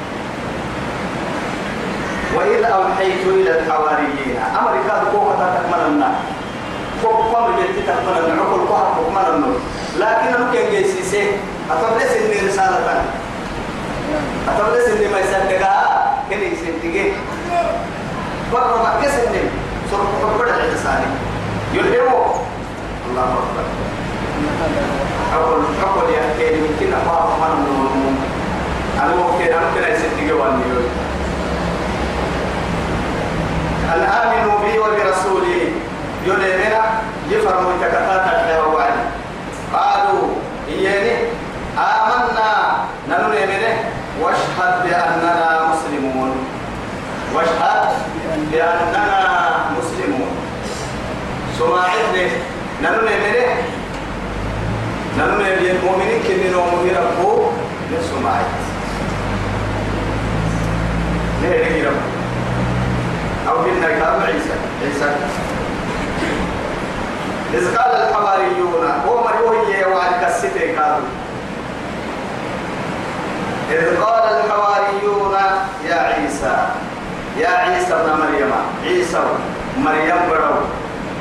وإذ 2.39 2.64
أوحيت 2.64 3.26
إلى 3.26 3.59
الحواريين. 3.59 4.36
أمريكا 4.61 4.95
بقوة 5.05 5.34
تكملنا 5.34 6.11
فوق 7.03 7.36
قبل 7.36 7.53
بيتي 7.57 7.82
تكملنا 7.82 8.43
عقل 8.43 8.61
قوة 8.66 8.95
تكملنا 8.97 9.47
لكن 9.99 10.28
أنا 10.34 10.53
كان 10.53 10.70
جيسيسي 10.70 11.30
أتبلس 11.70 12.12
إني 12.12 12.49
رسالة 12.49 13.05
أتبلس 14.49 14.89
إني 14.89 15.09
ما 15.09 15.18
يصدقها 15.18 16.14
كن 16.30 16.39
يصدقه 16.39 17.12
برا 18.53 18.76
ما 18.82 19.01
كسني 19.03 19.43
سرق 19.91 20.11
حبر 20.34 20.45
الإنساني 20.45 21.07
يلهمه. 21.74 22.24
الله 23.11 23.22
أكبر. 23.24 23.64
أقول 25.34 26.11
يا 26.14 26.22
كيري 26.39 26.59
يمكن 26.59 26.95
أقوى 26.95 27.36
من 27.41 27.89
أنا 29.03 29.14
ممكن 29.14 29.45
أنا 29.45 29.61
ممكن 29.68 29.82
يصدقه 29.93 30.34
وأني 30.41 30.62
أن 33.89 34.01
آمنوا 34.03 34.59
بي 34.59 34.78
وبرسولي؟ 34.78 35.61
يلمنا 36.26 36.82
يفرموا 37.30 37.72
تكتات 37.80 38.24
الحيوان 38.34 38.97
قالوا 39.72 40.28
إياني 40.68 41.16
آمنا. 41.78 42.51
ننو 43.09 43.32
يمنه 43.32 43.76
واشهد 44.20 44.74
بأننا 44.84 45.68
مسلمون. 45.70 46.32
واشهد 47.34 47.89
بأننا 48.53 49.16
مسلمون. 49.78 50.32
سماعتني 51.59 52.26
ننو 52.82 53.01
يمنه 53.01 53.49
ننو 55.18 55.41
يمنه 55.41 55.70
المؤمنين 55.70 56.22
كنين 56.22 56.55
ومؤمنين 56.55 56.97
ربو 56.97 57.47
لسماعت 57.91 58.53
ليه 61.43 61.89
ربو. 61.89 62.17
أو 63.49 63.64
كنا 63.64 63.96
كتاب 63.96 64.20
عيسى 64.26 64.55
عيسى 64.82 65.11
إذ 67.55 67.76
قال 67.76 67.96
الحواريون 67.96 68.90
هو 69.07 69.24
مريوه 69.24 69.94
وعد 69.96 70.24
كسيته 70.24 70.82
قالوا 70.82 71.09
إذ 73.70 74.01
قال 74.03 74.22
الحواريون 74.36 75.34
يا 75.88 75.94
عيسى 75.94 76.57
يا 77.38 77.49
عيسى 77.49 77.94
ابن 77.94 78.20
مريم 78.20 78.53
عيسى 78.84 79.20
مريم 79.78 80.16
برو 80.30 80.55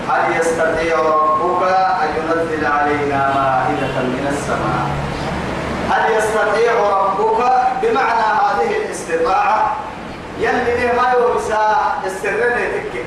هل 0.10 0.40
يستطيع 0.40 1.00
ربك 1.00 1.64
أن 2.04 2.10
ينزل 2.18 2.66
علينا 2.66 3.18
مائدة 3.36 3.96
من 4.04 4.28
السماء 4.34 4.88
هل 5.92 6.18
يستطيع 6.18 6.74
ربك 6.74 7.52
بمعنى 7.82 8.22
هذه 8.22 8.78
الاستطاعة 8.78 9.76
يلي 10.50 10.92
ما 10.98 11.12
يورسا 11.14 11.78
السرين 12.06 12.58
يتكي 12.58 13.04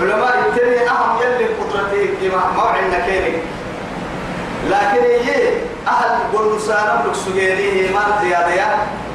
علماء 0.00 0.38
التاني 0.48 0.88
أهم 0.90 1.22
يلي 1.22 1.44
قدرتي 1.44 2.08
كما 2.28 2.42
موعد 2.56 2.84
نكيني 2.92 3.36
لكن 4.70 5.02
هي 5.26 5.52
أهل 5.88 6.18
قلنسانا 6.38 7.02
بلك 7.04 7.14
سجيني 7.14 7.88
ما 7.94 8.00
زيادة 8.22 8.64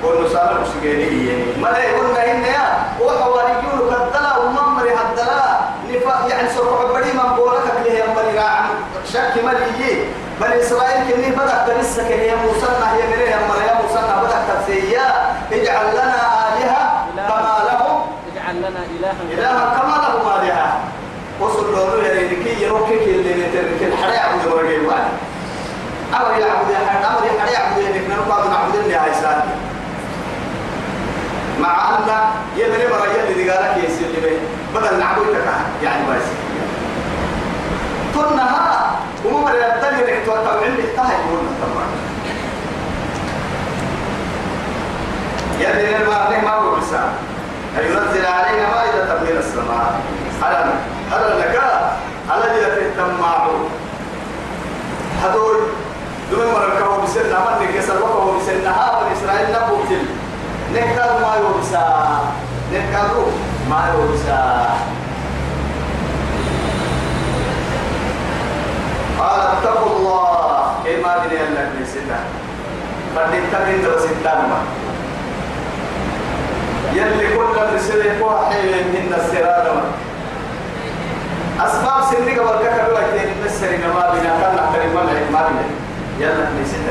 قلنسانا 0.04 0.52
بلك 0.54 0.68
سجيني 0.74 1.32
ما 1.62 1.68
لا 1.68 1.84
يقولنا 1.84 2.32
إن 2.32 2.42
يا 2.44 2.68
وحواريون 3.02 3.80
كدلا 3.90 4.38
وممري 4.38 4.90
هدلا 4.90 5.60
نفا 5.90 6.28
يعني 6.30 6.50
سرق 6.50 6.98
بدي 6.98 7.12
من 7.14 7.36
بولك 7.36 7.64
اللي 7.78 7.98
هي 7.98 8.04
مري 8.16 8.38
راعم. 8.40 8.70
شك 9.14 9.44
ملي 9.44 10.06
بني 10.42 10.62
إسرائيل 10.62 11.14
كني 11.14 11.30
بدأ 11.36 11.66
تنسك 11.68 12.12
هي 12.12 12.36
موسى 12.36 12.68
هي 12.94 13.08
مري 13.10 13.28
هي 13.30 13.36
مري 13.50 13.82
موسى 13.82 14.02
بدأ 14.24 14.40
تفسيا 14.50 15.06
اجعل 15.52 15.86
لنا 15.94 16.48
آلهة 16.48 17.08
كما 17.16 17.58
لهم 17.68 18.02
اجعل 18.34 18.56
لنا 18.56 18.80
إلها. 19.32 19.80
كما 19.80 19.96
لهم 20.04 20.42
آلهة 20.42 20.80
وصل 21.42 21.72
له 21.74 22.04
يا 22.08 22.14
ريكي 22.14 22.64
يروكي 22.64 23.12
اللي 23.12 23.34
نترك 23.34 23.82
الحريع 23.94 24.22
عبد 24.22 24.46
المرجع 24.46 24.88
واحد 24.88 25.12
أمر 26.14 26.40
يعبد 26.40 26.72
أمر 27.06 27.24
الحريع 27.36 27.60
عبد 27.60 27.78
إنك 27.80 28.10
نرقى 28.10 28.50
نعبد 28.50 28.76
اللي 28.76 28.96
عيسان 28.96 29.42
مع 31.62 31.90
أن 31.98 32.10
يمني 32.56 32.88
مريا 32.88 33.24
اللي 33.30 33.50
قالك 33.52 33.84
يسير 33.84 34.08
لي 34.08 34.38
بدل 34.76 35.00
نعبدك 35.00 35.46
يعني 35.84 36.02
بس 36.10 36.24
تنها 38.14 38.92
وما 39.26 39.40
مريا 39.40 39.76
الدنيا 39.76 40.18
إنك 40.18 40.26
توقع 40.26 40.52
عندك 40.52 40.84
تهي 40.96 41.16
يقول 41.26 41.40
طبعا 41.62 41.88
يلي 45.60 46.42
ما 46.46 46.52
هو 46.54 46.76
بسام 46.76 47.14
ينزل 47.80 48.26
علينا 48.26 48.66
مائدة 48.76 49.20
من 49.22 49.38
السماء. 49.40 50.00
ألم 50.48 50.70
ألم 51.14 51.40
لك 51.40 51.58
الذي 52.36 52.92
تتمعوا 52.92 53.60
هدول 55.24 55.58
دون 56.32 56.46
مركبوا 56.54 57.04
بسنة 57.04 57.40
من 57.60 57.68
كسر 57.80 58.04
وقعوا 58.04 58.40
بسنة 58.40 58.70
هذا 58.70 59.08
إسرائيل 59.14 59.48
نبوتل 59.50 60.06
نكاد 60.74 61.22
ما 61.22 61.36
يوبسا 61.42 62.20
نكاد 62.74 63.12
ما 63.70 63.82
يوبسا 63.94 64.70
قال 69.20 69.40
اتقوا 69.42 69.98
الله 69.98 70.74
كما 70.86 71.18
بني 71.18 71.36
لك 71.56 71.70
نسيتا 71.82 72.20
قد 73.16 73.34
انتبهت 73.34 73.96
وستان 73.96 74.52
يلي 76.98 77.28
كل 77.38 77.60
الرسل 77.60 78.22
واحد 78.22 78.64
من 78.94 79.14
السرادة 79.18 79.74
أسباب 81.66 82.02
سنك 82.12 82.38
والككر 82.38 82.88
لكن 82.98 83.30
بس 83.46 83.52
السرنا 83.52 83.88
ما 83.94 84.10
بنا 84.14 84.32
كان 84.42 84.56
نحترم 84.56 84.94
ما 85.34 85.42
بنا 85.48 85.66
يلا 86.20 86.50
نسيت 86.62 86.88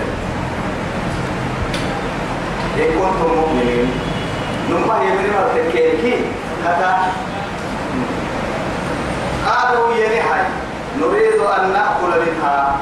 إن 2.79 2.91
كنتم 2.99 3.35
مؤمنين. 3.41 3.89
نما 4.71 4.97
يمني 5.03 5.29
ما 5.35 5.43
تكيكي 5.55 6.15
كتا 6.65 6.93
قالوا 9.47 9.95
ينحي 9.95 10.43
نريد 11.01 11.41
أن 11.41 11.73
نأكل 11.73 12.13
منها. 12.27 12.77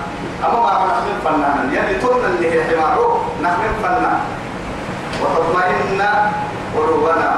أما 0.45 0.61
ما 0.61 0.87
نحن 0.87 1.09
فنانا 1.25 1.73
يعني 1.73 1.95
تلنا 1.95 2.27
اللي 2.27 2.51
هي 2.53 2.65
حماره 2.65 3.25
نحن 3.43 3.63
فنانا 3.83 4.21
وتطمئن 5.23 6.03
قلوبنا 6.77 7.31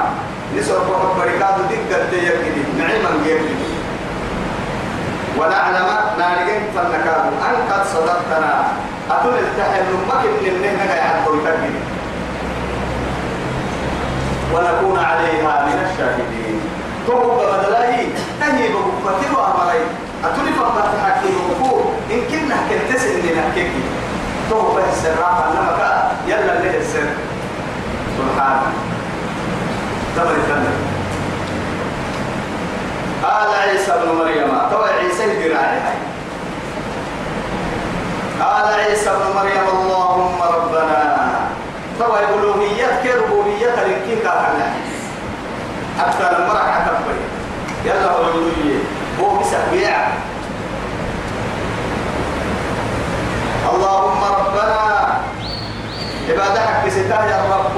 نسر 0.57 0.79
فقط 0.89 1.15
بركات 1.19 1.55
دقة 1.69 2.17
يكدي 2.17 2.63
نعما 2.77 3.25
يكدي 3.25 3.55
ونعلم 5.37 5.87
نارجين 6.19 6.61
فنكاد 6.75 7.23
أن 7.47 7.71
قد 7.71 7.85
صدقتنا. 7.85 8.67
أتون 9.11 9.33
التحل 9.33 9.85
من 9.93 10.47
النهنة 10.47 10.93
يعطوا 10.93 11.35
يكدي 11.35 11.73
ونكون 14.53 14.99
عليها 14.99 15.65
من 15.65 15.77
الشاهدين. 15.85 16.61
توب 17.07 17.39
بدلاي 17.39 18.07
تهي 18.39 18.67
بكتب 19.05 19.33
أمري 19.37 19.81
أتوني 20.25 20.51
فقط 20.51 20.89
حكي 21.05 21.27
بكو 21.27 21.81
إن 22.11 22.21
كنا 22.31 22.55
كنتس 22.69 23.03
إني 23.03 23.31
نحكي 23.39 23.71
توب 24.49 24.79
السراء 24.89 25.51
أنما 25.51 26.11
يلا 26.27 26.59
له 26.63 26.77
السر؟ 26.77 27.07
سبحانه 28.17 28.96
تمر 30.17 30.37
تمر 30.49 30.75
قال 33.23 33.49
عيسى 33.69 33.91
ابن 33.93 34.09
مريم 34.17 34.49
تو 34.71 34.81
عيسى 34.83 35.23
الجراعي 35.25 35.79
قال 38.41 38.65
عيسى 38.79 39.09
ابن 39.09 39.35
مريم 39.35 39.65
اللهم 39.73 40.39
ربنا. 40.41 41.01
تو 41.99 42.15
الألوهية 42.15 42.89
كربوبية 43.03 43.75
لكي 43.75 44.15
كافنا 44.23 44.67
أكثر 45.99 46.37
المرح 46.39 46.87
كفر 46.87 47.13
يلا 47.85 48.11
هو 48.11 48.21
الألوهية 48.21 48.79
هو 49.21 49.39
بسبيع 49.39 49.97
اللهم 53.73 54.21
ربنا. 54.23 54.77
عبادك 56.29 56.85
بستاه 56.85 57.25
يا 57.25 57.39
رب 57.53 57.77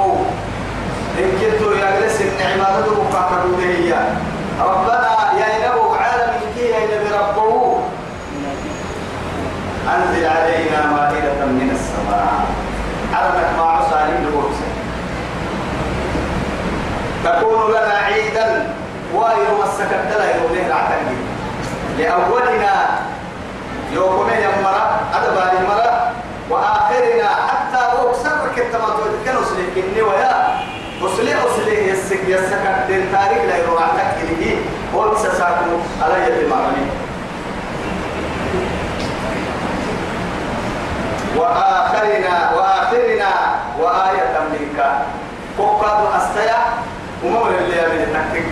إن 1.19 1.31
كنت 1.39 1.61
يجلس 1.61 2.21
النعمة 2.21 2.81
تبقى 2.85 3.29
هي 3.59 3.93
ربنا 4.61 5.09
يا 5.39 5.45
إنه 5.57 5.95
عالم 5.95 6.33
يا 6.57 6.77
إنه 6.77 7.17
ربه 7.17 7.79
أنزل 9.95 10.25
علينا 10.27 10.85
مائدة 10.91 11.45
من 11.45 11.69
السماء. 11.75 12.45
علمك 13.13 13.49
ما 13.57 13.63
عصى 13.63 13.95
لبوكس 14.23 14.57
تكون 17.25 17.71
لنا 17.71 17.93
عيدا 18.05 18.73
ويوم 19.15 19.61
السكت 19.63 20.17
لا 20.19 20.35
يوم 20.35 20.53
لأولنا 21.97 22.99
يوم 23.93 24.27
أسلي 32.29 32.47
يسك 32.47 32.53
يسك 32.53 32.87
دين 32.87 33.11
تاريخ 33.11 33.43
لا 33.49 33.57
يروح 33.57 33.83
تكليه 33.97 34.55
هو 34.95 35.15
سساكو 35.17 35.77
على 36.01 36.23
يد 36.23 36.37
المعلمين 36.43 36.89
وآخرنا 41.37 42.51
وآخرنا 42.55 43.31
وآية 43.79 44.39
منك. 44.51 44.79
فقد 45.57 45.97
أستيا 46.15 46.57
أمور 47.23 47.47
اللي 47.47 47.81
من 47.81 48.13
تكتك 48.13 48.45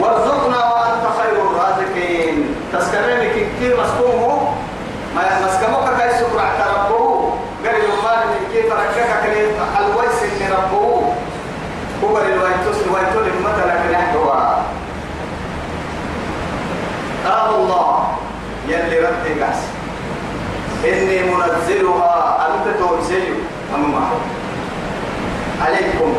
وارزقنا 0.00 0.58
وأنت 0.72 1.04
خير 1.18 1.36
الرازقين. 1.50 2.54
تذكرني 2.72 3.28
كثير 3.28 3.80
مسكومه 3.80 4.54
ما 5.14 5.22
مسكمك 5.46 6.00
كي 6.00 6.18
سكر 6.18 6.40
ربه. 6.76 7.32
قال 7.64 7.74
يومان 7.74 8.28
من 8.28 8.52
كيف 8.52 8.72
ركك 8.72 9.10
كليت 9.22 9.54
ربه 10.56 11.12
هو 12.04 12.18
الوايتوس 12.18 12.76
الوايتوس 12.86 13.32
مثلا 13.44 13.74
كنحوا 13.82 14.56
قال 17.26 17.54
الله 17.54 18.06
يلي 18.68 18.98
ربي 18.98 19.42
قاس. 19.42 19.60
إني 20.84 21.18
منزلها 21.22 22.46
أنت 22.46 22.76
تنزل. 22.78 23.34
أما 23.74 24.08
عليكم. 25.66 26.14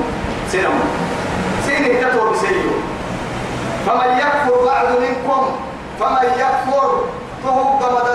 سنم 0.52 0.80
سين 1.66 1.84
تتوب 2.02 2.36
سيو 2.36 2.72
فمن 3.86 4.18
يكفر 4.18 4.66
بعد 4.66 4.88
منكم 5.00 5.42
فمن 6.00 6.30
يكفر 6.40 7.04
فهو 7.44 7.64
قمد 7.64 8.08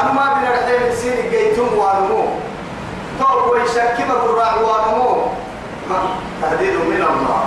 أما 0.00 0.34
من 0.34 0.46
الحين 0.46 0.96
سين 0.96 1.30
جيتم 1.30 1.78
وانمو 1.78 2.24
توب 3.20 3.52
ويشكب 3.52 4.10
الراع 4.10 4.54
وانمو 4.54 5.22
تهديد 6.42 6.74
من 6.74 7.02
الله. 7.10 7.42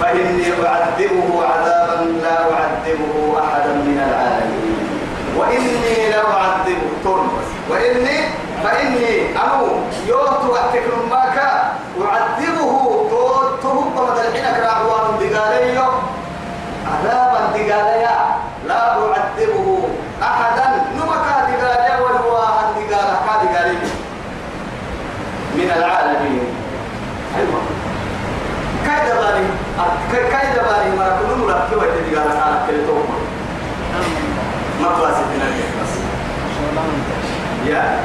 فإني 0.00 0.46
أعذبه 0.66 1.44
عذابا 1.44 2.04
لا 2.22 2.36
أعذبه 2.52 3.14
أحدا 3.44 3.72
من 3.72 3.98
العالمين. 4.08 4.78
وإني 5.36 6.10
لا 6.10 6.22
أعذبه 6.34 6.88
ترمس 7.04 7.48
وإني 7.70 8.18
فإني 8.64 9.38
أنو 9.44 9.66
يوت 10.08 10.44
وقتك 10.50 10.86
ماك. 11.10 11.38
أعذبه 12.06 12.72
تهم 13.62 13.90
بمدى 13.96 14.28
الحين 14.28 14.44
كراعوان 14.56 15.18
دقالي 15.20 15.78
عذابا 16.92 17.40
دقالي 17.56 18.06
لا 18.68 18.80
أعذبه 18.92 19.88
أحدا 20.22 20.66
نمكا 20.96 21.36
دقالي 21.50 22.02
والواهن 22.02 22.68
دقالي 22.90 23.48
دقالي 23.52 23.78
من 25.56 25.70
العالمين 25.76 26.44
أيوة 27.38 27.60
كايدا 28.86 29.14
باري 29.20 29.44
كايدا 30.12 30.62
باري 30.62 30.90
مرا 30.96 31.18
كل 31.18 31.40
مرا 31.40 31.68
كيف 31.70 31.82
تدي 31.82 32.18
على 32.18 32.38
على 32.38 32.56
كل 32.66 32.86
توم 32.86 33.06
ما 34.86 34.98
تواسي 34.98 35.22
بنا 35.34 35.48
بس. 35.82 35.92
يا. 37.66 37.98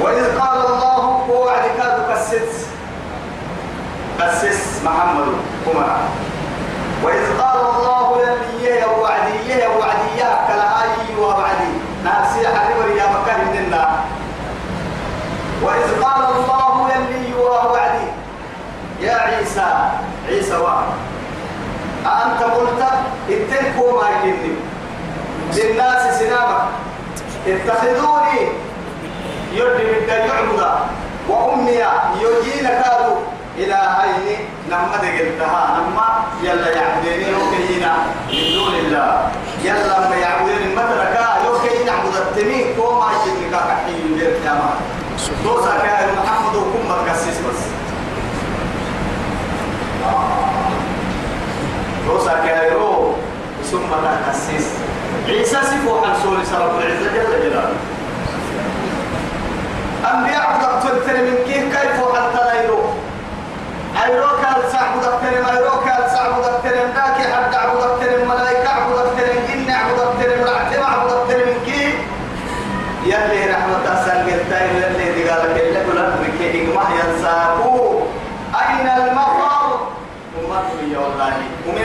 وإذ 0.00 0.38
قال 0.38 0.58
الله 0.66 1.04
وعد 1.30 1.64
كاد 1.78 2.10
قسس 2.10 2.66
قسس 4.20 4.82
محمد 4.84 5.26
كما 5.66 5.98
وإذ 7.02 7.24
قال 7.40 7.58
الله 7.60 8.20
يا 8.62 8.86
وعدي 8.86 9.50
يا 9.50 9.68
وعدي. 9.68 10.08
يا 10.18 10.30
كلاهي 10.48 11.16
ووعدي 11.18 11.72
ناسي 12.04 12.48
حبيبي 12.48 12.98
يا 12.98 13.06
مكان 13.10 13.40
منا 13.54 13.84
وإذ 15.62 16.02
قال 16.02 16.22
الله 16.36 16.90
يلي 16.94 17.34
وعدي 17.34 18.06
يا 19.00 19.14
عيسى. 19.14 19.90
عيسى 20.28 20.56
واحد. 20.56 21.13
أنت 22.06 22.42
قلت 22.42 22.82
اتلكوا 23.30 24.02
ما 24.02 24.08
يكني 24.08 24.54
للناس 25.54 26.18
سنامك. 26.18 26.62
اتخذوني. 27.46 28.40
يدي 29.52 29.84
من 29.84 30.08
يعبد. 30.08 30.62
وأمي 31.28 31.80
يجين 32.20 32.66
كادوا 32.66 33.16
إلى 33.56 33.74
هين 33.74 34.38
نما 34.70 34.96
دقلتها. 34.96 35.80
نما 35.80 36.08
يلا 36.42 36.70
يعبدني 36.70 37.28
يوكينا. 37.30 37.92
من 38.28 38.52
دون 38.54 38.74
الله. 38.74 39.30
يلا 39.62 40.08
ما 40.08 40.16
يعبدني 40.16 40.74
مدركا 40.76 41.26
يوكينا 41.46 41.92
عبد 41.92 42.16
التمين 42.16 42.66
كوما 42.76 43.06
يجيك 43.12 43.52
كحي 43.52 43.92
يدير 43.92 44.34
كما 44.44 44.70
دوسا 45.44 45.76
كان 45.76 46.08
محمد 46.24 46.56
وكم 46.56 46.88
متكسس 46.88 47.38
بس. 47.48 47.60
روسا 52.08 52.34
كايرو 52.46 53.12
ثم 53.70 53.90
تأسيس 54.26 54.68
عيسى 55.28 55.56
سفو 55.62 55.98
عن 56.04 56.14
سوري 56.22 56.44
سرب 56.44 56.78
العزة 56.78 57.12
جل 57.14 57.50
جلاله. 57.50 57.76
أنبياء 60.12 60.46
دكتور 60.62 60.98
ترى 61.06 61.22
من 61.22 61.36
كيف 61.46 61.76
كيف 61.76 61.96
حتى 62.14 62.42
نيرو 62.60 62.78
أيرو 64.04 64.28
كان 64.42 64.54
دكتور 65.00 65.42
ما 65.42 65.56
أيرو 65.56 65.80
كان 65.86 66.02
صاحب 66.14 66.32
دكتور 66.42 66.72
ذاك 66.94 67.18
حد 67.32 67.54
عبد 67.54 67.76
دكتور 67.76 68.24
ملائكة 68.28 68.68
عبد 68.68 68.92
دكتور 68.92 69.28
جن 69.48 69.70
عبد 69.70 69.96
دكتور 70.00 70.52
رعتم 70.52 70.82
عبد 70.82 71.10
دكتور 71.10 71.38
من 71.46 71.58
كيف؟ 71.66 71.94
يلي 73.06 73.50
رحمة 73.52 73.84
أسان 73.94 74.26
قلتاي 74.26 74.68
يلي 74.68 75.12
دي 75.14 75.28
قالك 75.30 75.60
اللي 75.60 75.80
كلها 75.92 76.16
بكي 76.22 76.62
إجمع 76.62 76.82
ينساكو 76.90 78.00
أين 78.54 78.88
المفر 78.88 79.44
حلتمان 80.54 80.92
يا 80.92 80.98
والله 80.98 81.32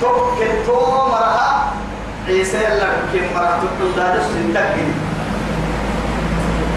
توكل 0.00 0.66
تو 0.66 0.76
مرها 0.90 1.72
عيسى 2.28 2.58
لك 2.58 2.96
كم 3.12 3.34
مرة 3.34 3.60
تقول 3.78 3.92
دارس 3.96 4.26
تنتقل 4.34 4.88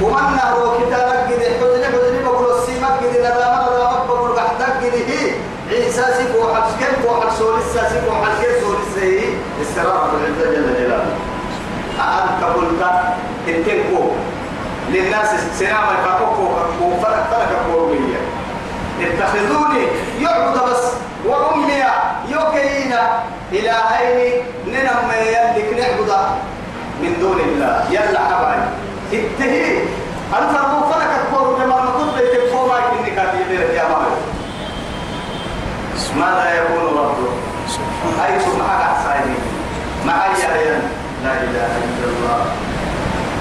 ومن 0.02 0.36
نهرو 0.36 0.72
كتابك 0.78 1.34
قد 1.34 1.42
حزن 1.60 1.84
حزن 1.86 2.24
بقول 2.26 2.60
السيمك 2.60 2.90
قد 3.02 3.18
ندامة 3.20 3.68
ندامة 3.70 4.06
بقول 4.08 4.32
بحتك 4.36 4.72
قد 4.84 4.94
هي 4.94 5.32
عيسى 5.72 6.04
سيكو 6.18 6.54
حبس 6.54 6.72
كم 6.80 6.94
كو 7.04 7.22
حبس 7.22 7.38
سولي 7.38 7.62
سيكو 7.74 8.12
حبس 8.12 8.38
كم 8.42 8.54
سولي 8.62 8.86
سي 8.96 9.30
استراحة 9.62 10.10
العزة 10.18 10.56
جل 10.56 10.74
جلاله. 10.84 11.16
أنت 12.00 12.44
قلت 12.44 12.82
انتكو 13.48 14.04
للناس 14.90 15.30
سنام 15.60 15.84
يفاقوكو 16.00 16.44
وفرق 16.82 17.28
فرق 17.32 17.74
قومية 17.74 18.20
اتخذوني 19.02 19.88
يعبد 20.22 20.58
بس 20.70 20.84
وأمي 21.26 21.84
يوكينا 22.30 23.20
إلهين 23.52 24.44
ننم 24.68 25.10
يلك 25.12 25.80
نعبد 25.80 26.12
من 27.02 27.18
دون 27.20 27.40
الله. 27.40 27.86
يلا 27.90 28.20
حبايب. 28.20 28.70
اتهي. 29.14 29.78
أنت 30.38 30.58
أبو 30.58 30.92
فرق 30.92 31.12
القوم 31.22 31.62
لما 31.62 31.76
نقول 31.76 32.08
لك 32.18 32.52
فوما 32.52 32.80
كني 32.80 33.12
كاتب 33.16 33.52
يا 33.52 33.84
مالك 33.84 34.18
ماذا 36.16 36.54
يقول 36.56 36.96
ربه 36.98 37.32
أي 38.26 38.36
معك 38.60 38.82
أحساني. 38.82 39.36
معي 40.06 40.30
يا 40.30 40.82
لا 41.24 41.34
إله 41.34 41.72
إلا 41.84 42.08
الله. 42.12 42.46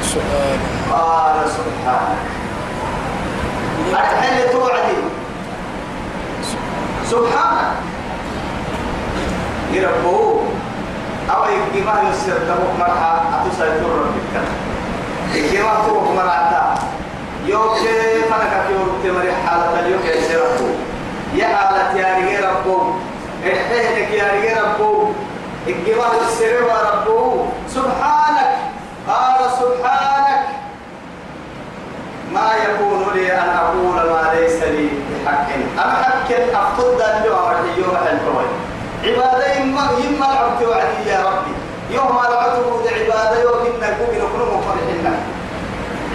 سؤال. 0.02 0.58
قال 0.92 1.36
سبحانك. 1.50 2.22
أتحل 3.92 4.52
سبحانك 7.10 7.76
يربو 9.72 10.40
أو 11.30 11.42
يجمع 11.44 11.94
يسر 12.10 12.38
تبوك 12.48 12.74
مرحا. 12.78 13.14
أتسا 13.46 13.64
يتر 13.66 13.88
ربك 13.88 14.34
يجمع 15.34 15.74
تبوك 15.86 16.08
مرحا؟ 16.16 16.74
يوكي 17.46 18.22
فنك 18.30 18.52
يوم 18.70 19.00
تمري 19.04 19.32
حالة؟ 19.46 19.80
اليوم 19.80 20.00
يسربو 20.04 20.68
يا 21.34 21.46
حالة 21.46 21.98
يا 21.98 22.16
رجال 22.18 22.44
ربو. 22.50 22.78
إحتهنك 23.46 24.10
يا 24.10 24.26
رجال 24.34 24.58
ربو. 24.64 25.12
الجمال 25.66 26.14
السر 26.26 26.62
وربه 26.62 27.46
سبحانك. 27.68 28.52
قال 29.08 29.40
سبحانك. 29.60 30.42
ما 32.34 32.50
يكون 32.64 33.00
لي 33.14 33.32
أن 33.32 33.48
أقول 33.48 33.96
ما 33.96 34.34
ليس 34.34 34.62
لي. 34.62 34.85
بحق 35.26 35.48
أنا 35.84 35.92
حق 35.92 36.30
أفضل 36.54 37.02
أن 37.02 37.24
يوم 37.24 37.36
يوم 37.78 37.96
الفوي 38.12 38.46
عبادة 39.04 39.54
يما 39.54 39.88
يما 40.04 40.26
العبد 40.32 40.62
وعدي 40.62 41.10
يا 41.10 41.20
ربي. 41.26 41.54
يوم 41.90 42.18
العبد 42.18 42.86
عبادة 42.86 43.42
يوم 43.42 43.58
إنك 43.66 43.96
ممكن 44.00 44.18
نكون 44.18 44.58
مفرحين 44.58 45.06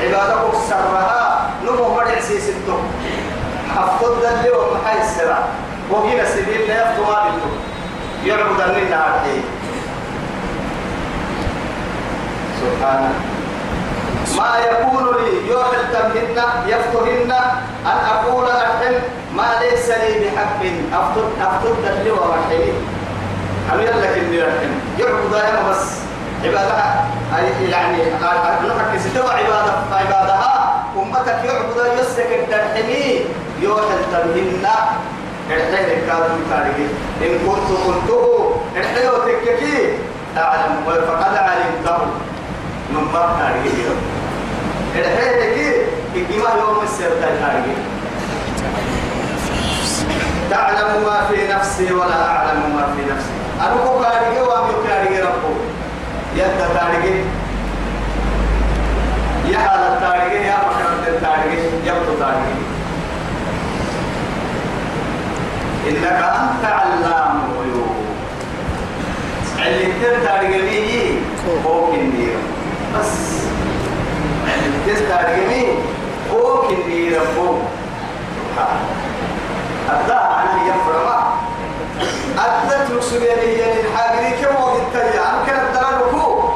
عبادة 0.01 0.35
سرها 0.69 1.49
نمو 1.65 1.95
مرع 1.95 2.19
سيس 2.19 2.49
الدم. 2.49 2.83
أفضل 3.77 4.25
اليوم 4.25 4.77
حي 4.85 5.01
السرع 5.01 5.39
وهنا 5.91 6.25
سبيل 6.25 6.67
لا 6.67 6.91
يفتو 6.91 7.03
ما 7.03 7.23
بالدم 7.23 7.53
يعبد 8.25 8.61
أننا 8.61 8.95
عبدي 8.95 9.41
سبحانه. 12.61 13.13
ما 14.37 14.57
يكون 14.59 15.15
لي 15.17 15.49
يوحل 15.49 15.83
تمهن 15.93 16.43
يفتهن 16.67 17.31
أن 17.85 17.97
أقول 18.11 18.49
أحل 18.49 18.99
ما 19.35 19.47
ليس 19.61 19.89
لي 19.89 20.25
بحق 20.25 20.61
أفضل 20.93 21.23
أفضل 21.41 21.75
دلي 21.85 22.11
ومحيي 22.11 22.73
أم 23.73 23.79
يلك 23.79 24.17
إني 24.17 24.41
رحم. 24.41 24.71
يعبد 24.99 25.33
يا 25.33 25.69
بس 25.69 25.97
عبادها 26.43 27.05
يعني 27.69 27.97
نحكي 28.77 28.99
ستوى 28.99 29.29
عبادة 29.29 29.73
عبادها 29.91 30.83
أمتك 30.95 31.27
يعبد 31.45 31.99
يسلك 31.99 32.39
الدرحمي 32.43 33.25
يوحل 33.61 34.01
تمهن 34.11 34.65
الحين 35.49 36.07
كانوا 36.07 36.37
تاريخي 36.49 36.87
إن 37.21 37.39
كنت 37.47 37.69
قلته 37.87 38.55
الحين 38.77 39.09
وتككي 39.09 39.97
أعلم 40.37 40.83
فقد 40.85 41.35
علمته. 41.37 42.05
من 42.91 43.07
باب 43.13 43.29
تاريخي 43.39 43.83
الحين 44.95 45.53
كي 45.55 45.85
الجماع 46.15 46.55
يوم 46.55 46.81
تعلم 50.51 51.03
ما 51.05 51.27
في 51.31 51.47
نفسي 51.53 51.93
ولا 51.93 52.25
أعلم 52.29 52.75
ما 52.75 52.85
في 52.95 53.13
نفسي 53.13 53.31
أنا 53.61 53.75
كو 53.83 54.03
تاريخي 54.03 54.41
وأمي 54.41 54.73
تاريخي 54.87 55.21
ربو 55.21 55.53
يد 56.35 56.57
تاريخي 56.75 57.23
يا 59.51 59.57
حال 59.57 59.79
التاريخي 59.79 60.47
يا 60.47 60.57
مكان 60.57 61.13
التاريخي 61.13 61.67
يبدو 61.85 62.19
تاريخي 62.19 62.61
إنك 65.89 66.05
أنت 66.05 66.65
علام 66.65 67.41
الغيوب. 67.51 67.95
اللي 69.67 69.85
تنتاري 69.85 70.61
بيه 70.61 71.19
فوق 71.63 71.93
النير 71.93 72.37
بس. 72.99 73.41
اللي 74.87 75.45
بيه 75.49 75.73
فوق 76.31 76.69
النير 76.69 77.19
فوق 77.35 77.59
سبحان. 78.37 78.77
أبدا 79.89 80.15
عنه 80.19 80.61
يفرما 80.69 81.33
أدت 82.37 82.91
مسؤولية 82.91 83.35
للحاجة 83.35 84.29
كم 84.41 84.63
وقت 84.63 84.95
يا 85.15 85.21
أنا 85.29 85.43
كنت 85.45 85.75
درجكو 85.75 86.49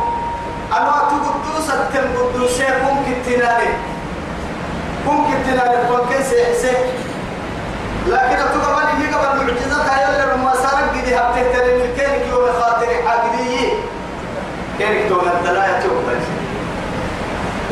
أنا 0.73 1.01
تقدوس 1.09 1.69
التم 1.69 2.17
قدوسة 2.17 2.65
ممكن 2.83 3.13
تنالي 3.25 3.69
ممكن 5.07 5.33
تنالي 5.45 5.87
فوق 5.87 6.09
سيحسي 6.21 6.77
لكن 8.07 8.37
تقبل 8.37 8.85
هي 9.01 9.13
قبل 9.13 9.37
معجزات 9.45 9.89
هاي 9.89 10.25
لما 10.25 10.53
سارك 10.55 10.89
قدي 10.89 11.15
هبته 11.15 11.53
ترى 11.53 11.73
من 11.77 11.93
كانك 11.97 12.27
يوم 12.29 12.45
خاطر 12.61 12.87
حاجدي 13.07 13.69
كانك 14.79 15.07
دون 15.09 15.27
الدلايا 15.39 15.79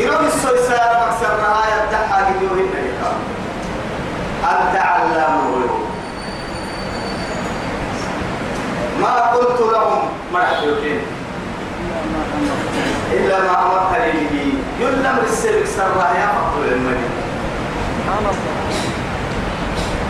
توقف 0.04 0.22
يروح 0.22 0.34
السوي 0.34 0.58
سار 0.58 1.08
مكسر 1.08 1.38
نهاية 1.42 1.92
تحا 1.92 2.26
قدي 2.26 2.46
وهنا 2.46 2.80
يقام 2.80 3.20
أنت 4.44 4.76
علام 4.76 5.40
الغيوب. 5.40 5.84
ما 9.02 9.32
قلت 9.32 9.62
لهم 9.62 10.10
مرحبين 10.34 11.02
إلا 13.14 13.40
ما 13.40 13.62
أمرتني 13.62 14.28
به. 14.32 14.54
يلم 14.80 15.20
السلك 15.24 15.66
سر 15.66 15.98
يا 16.16 16.28
مقتول 16.36 16.74
الله 16.74 16.98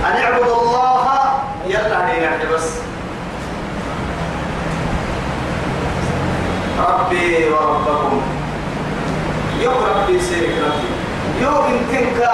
أن 0.05 0.21
اعبد 0.23 0.49
الله. 0.49 1.33
يلا 1.67 1.97
علينا 1.97 2.53
بس. 2.53 2.69
ربي 6.79 7.49
وربكم. 7.49 8.42
يوم 9.61 9.73
ربي 9.73 10.19
سيرك 10.21 10.55
ربي. 10.65 10.89
يوم 11.41 11.63
انتنك 11.65 12.29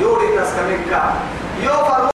يوري 0.00 0.26
تسكمك 0.38 1.02
يوم 1.62 1.84
فرمو 1.84 2.11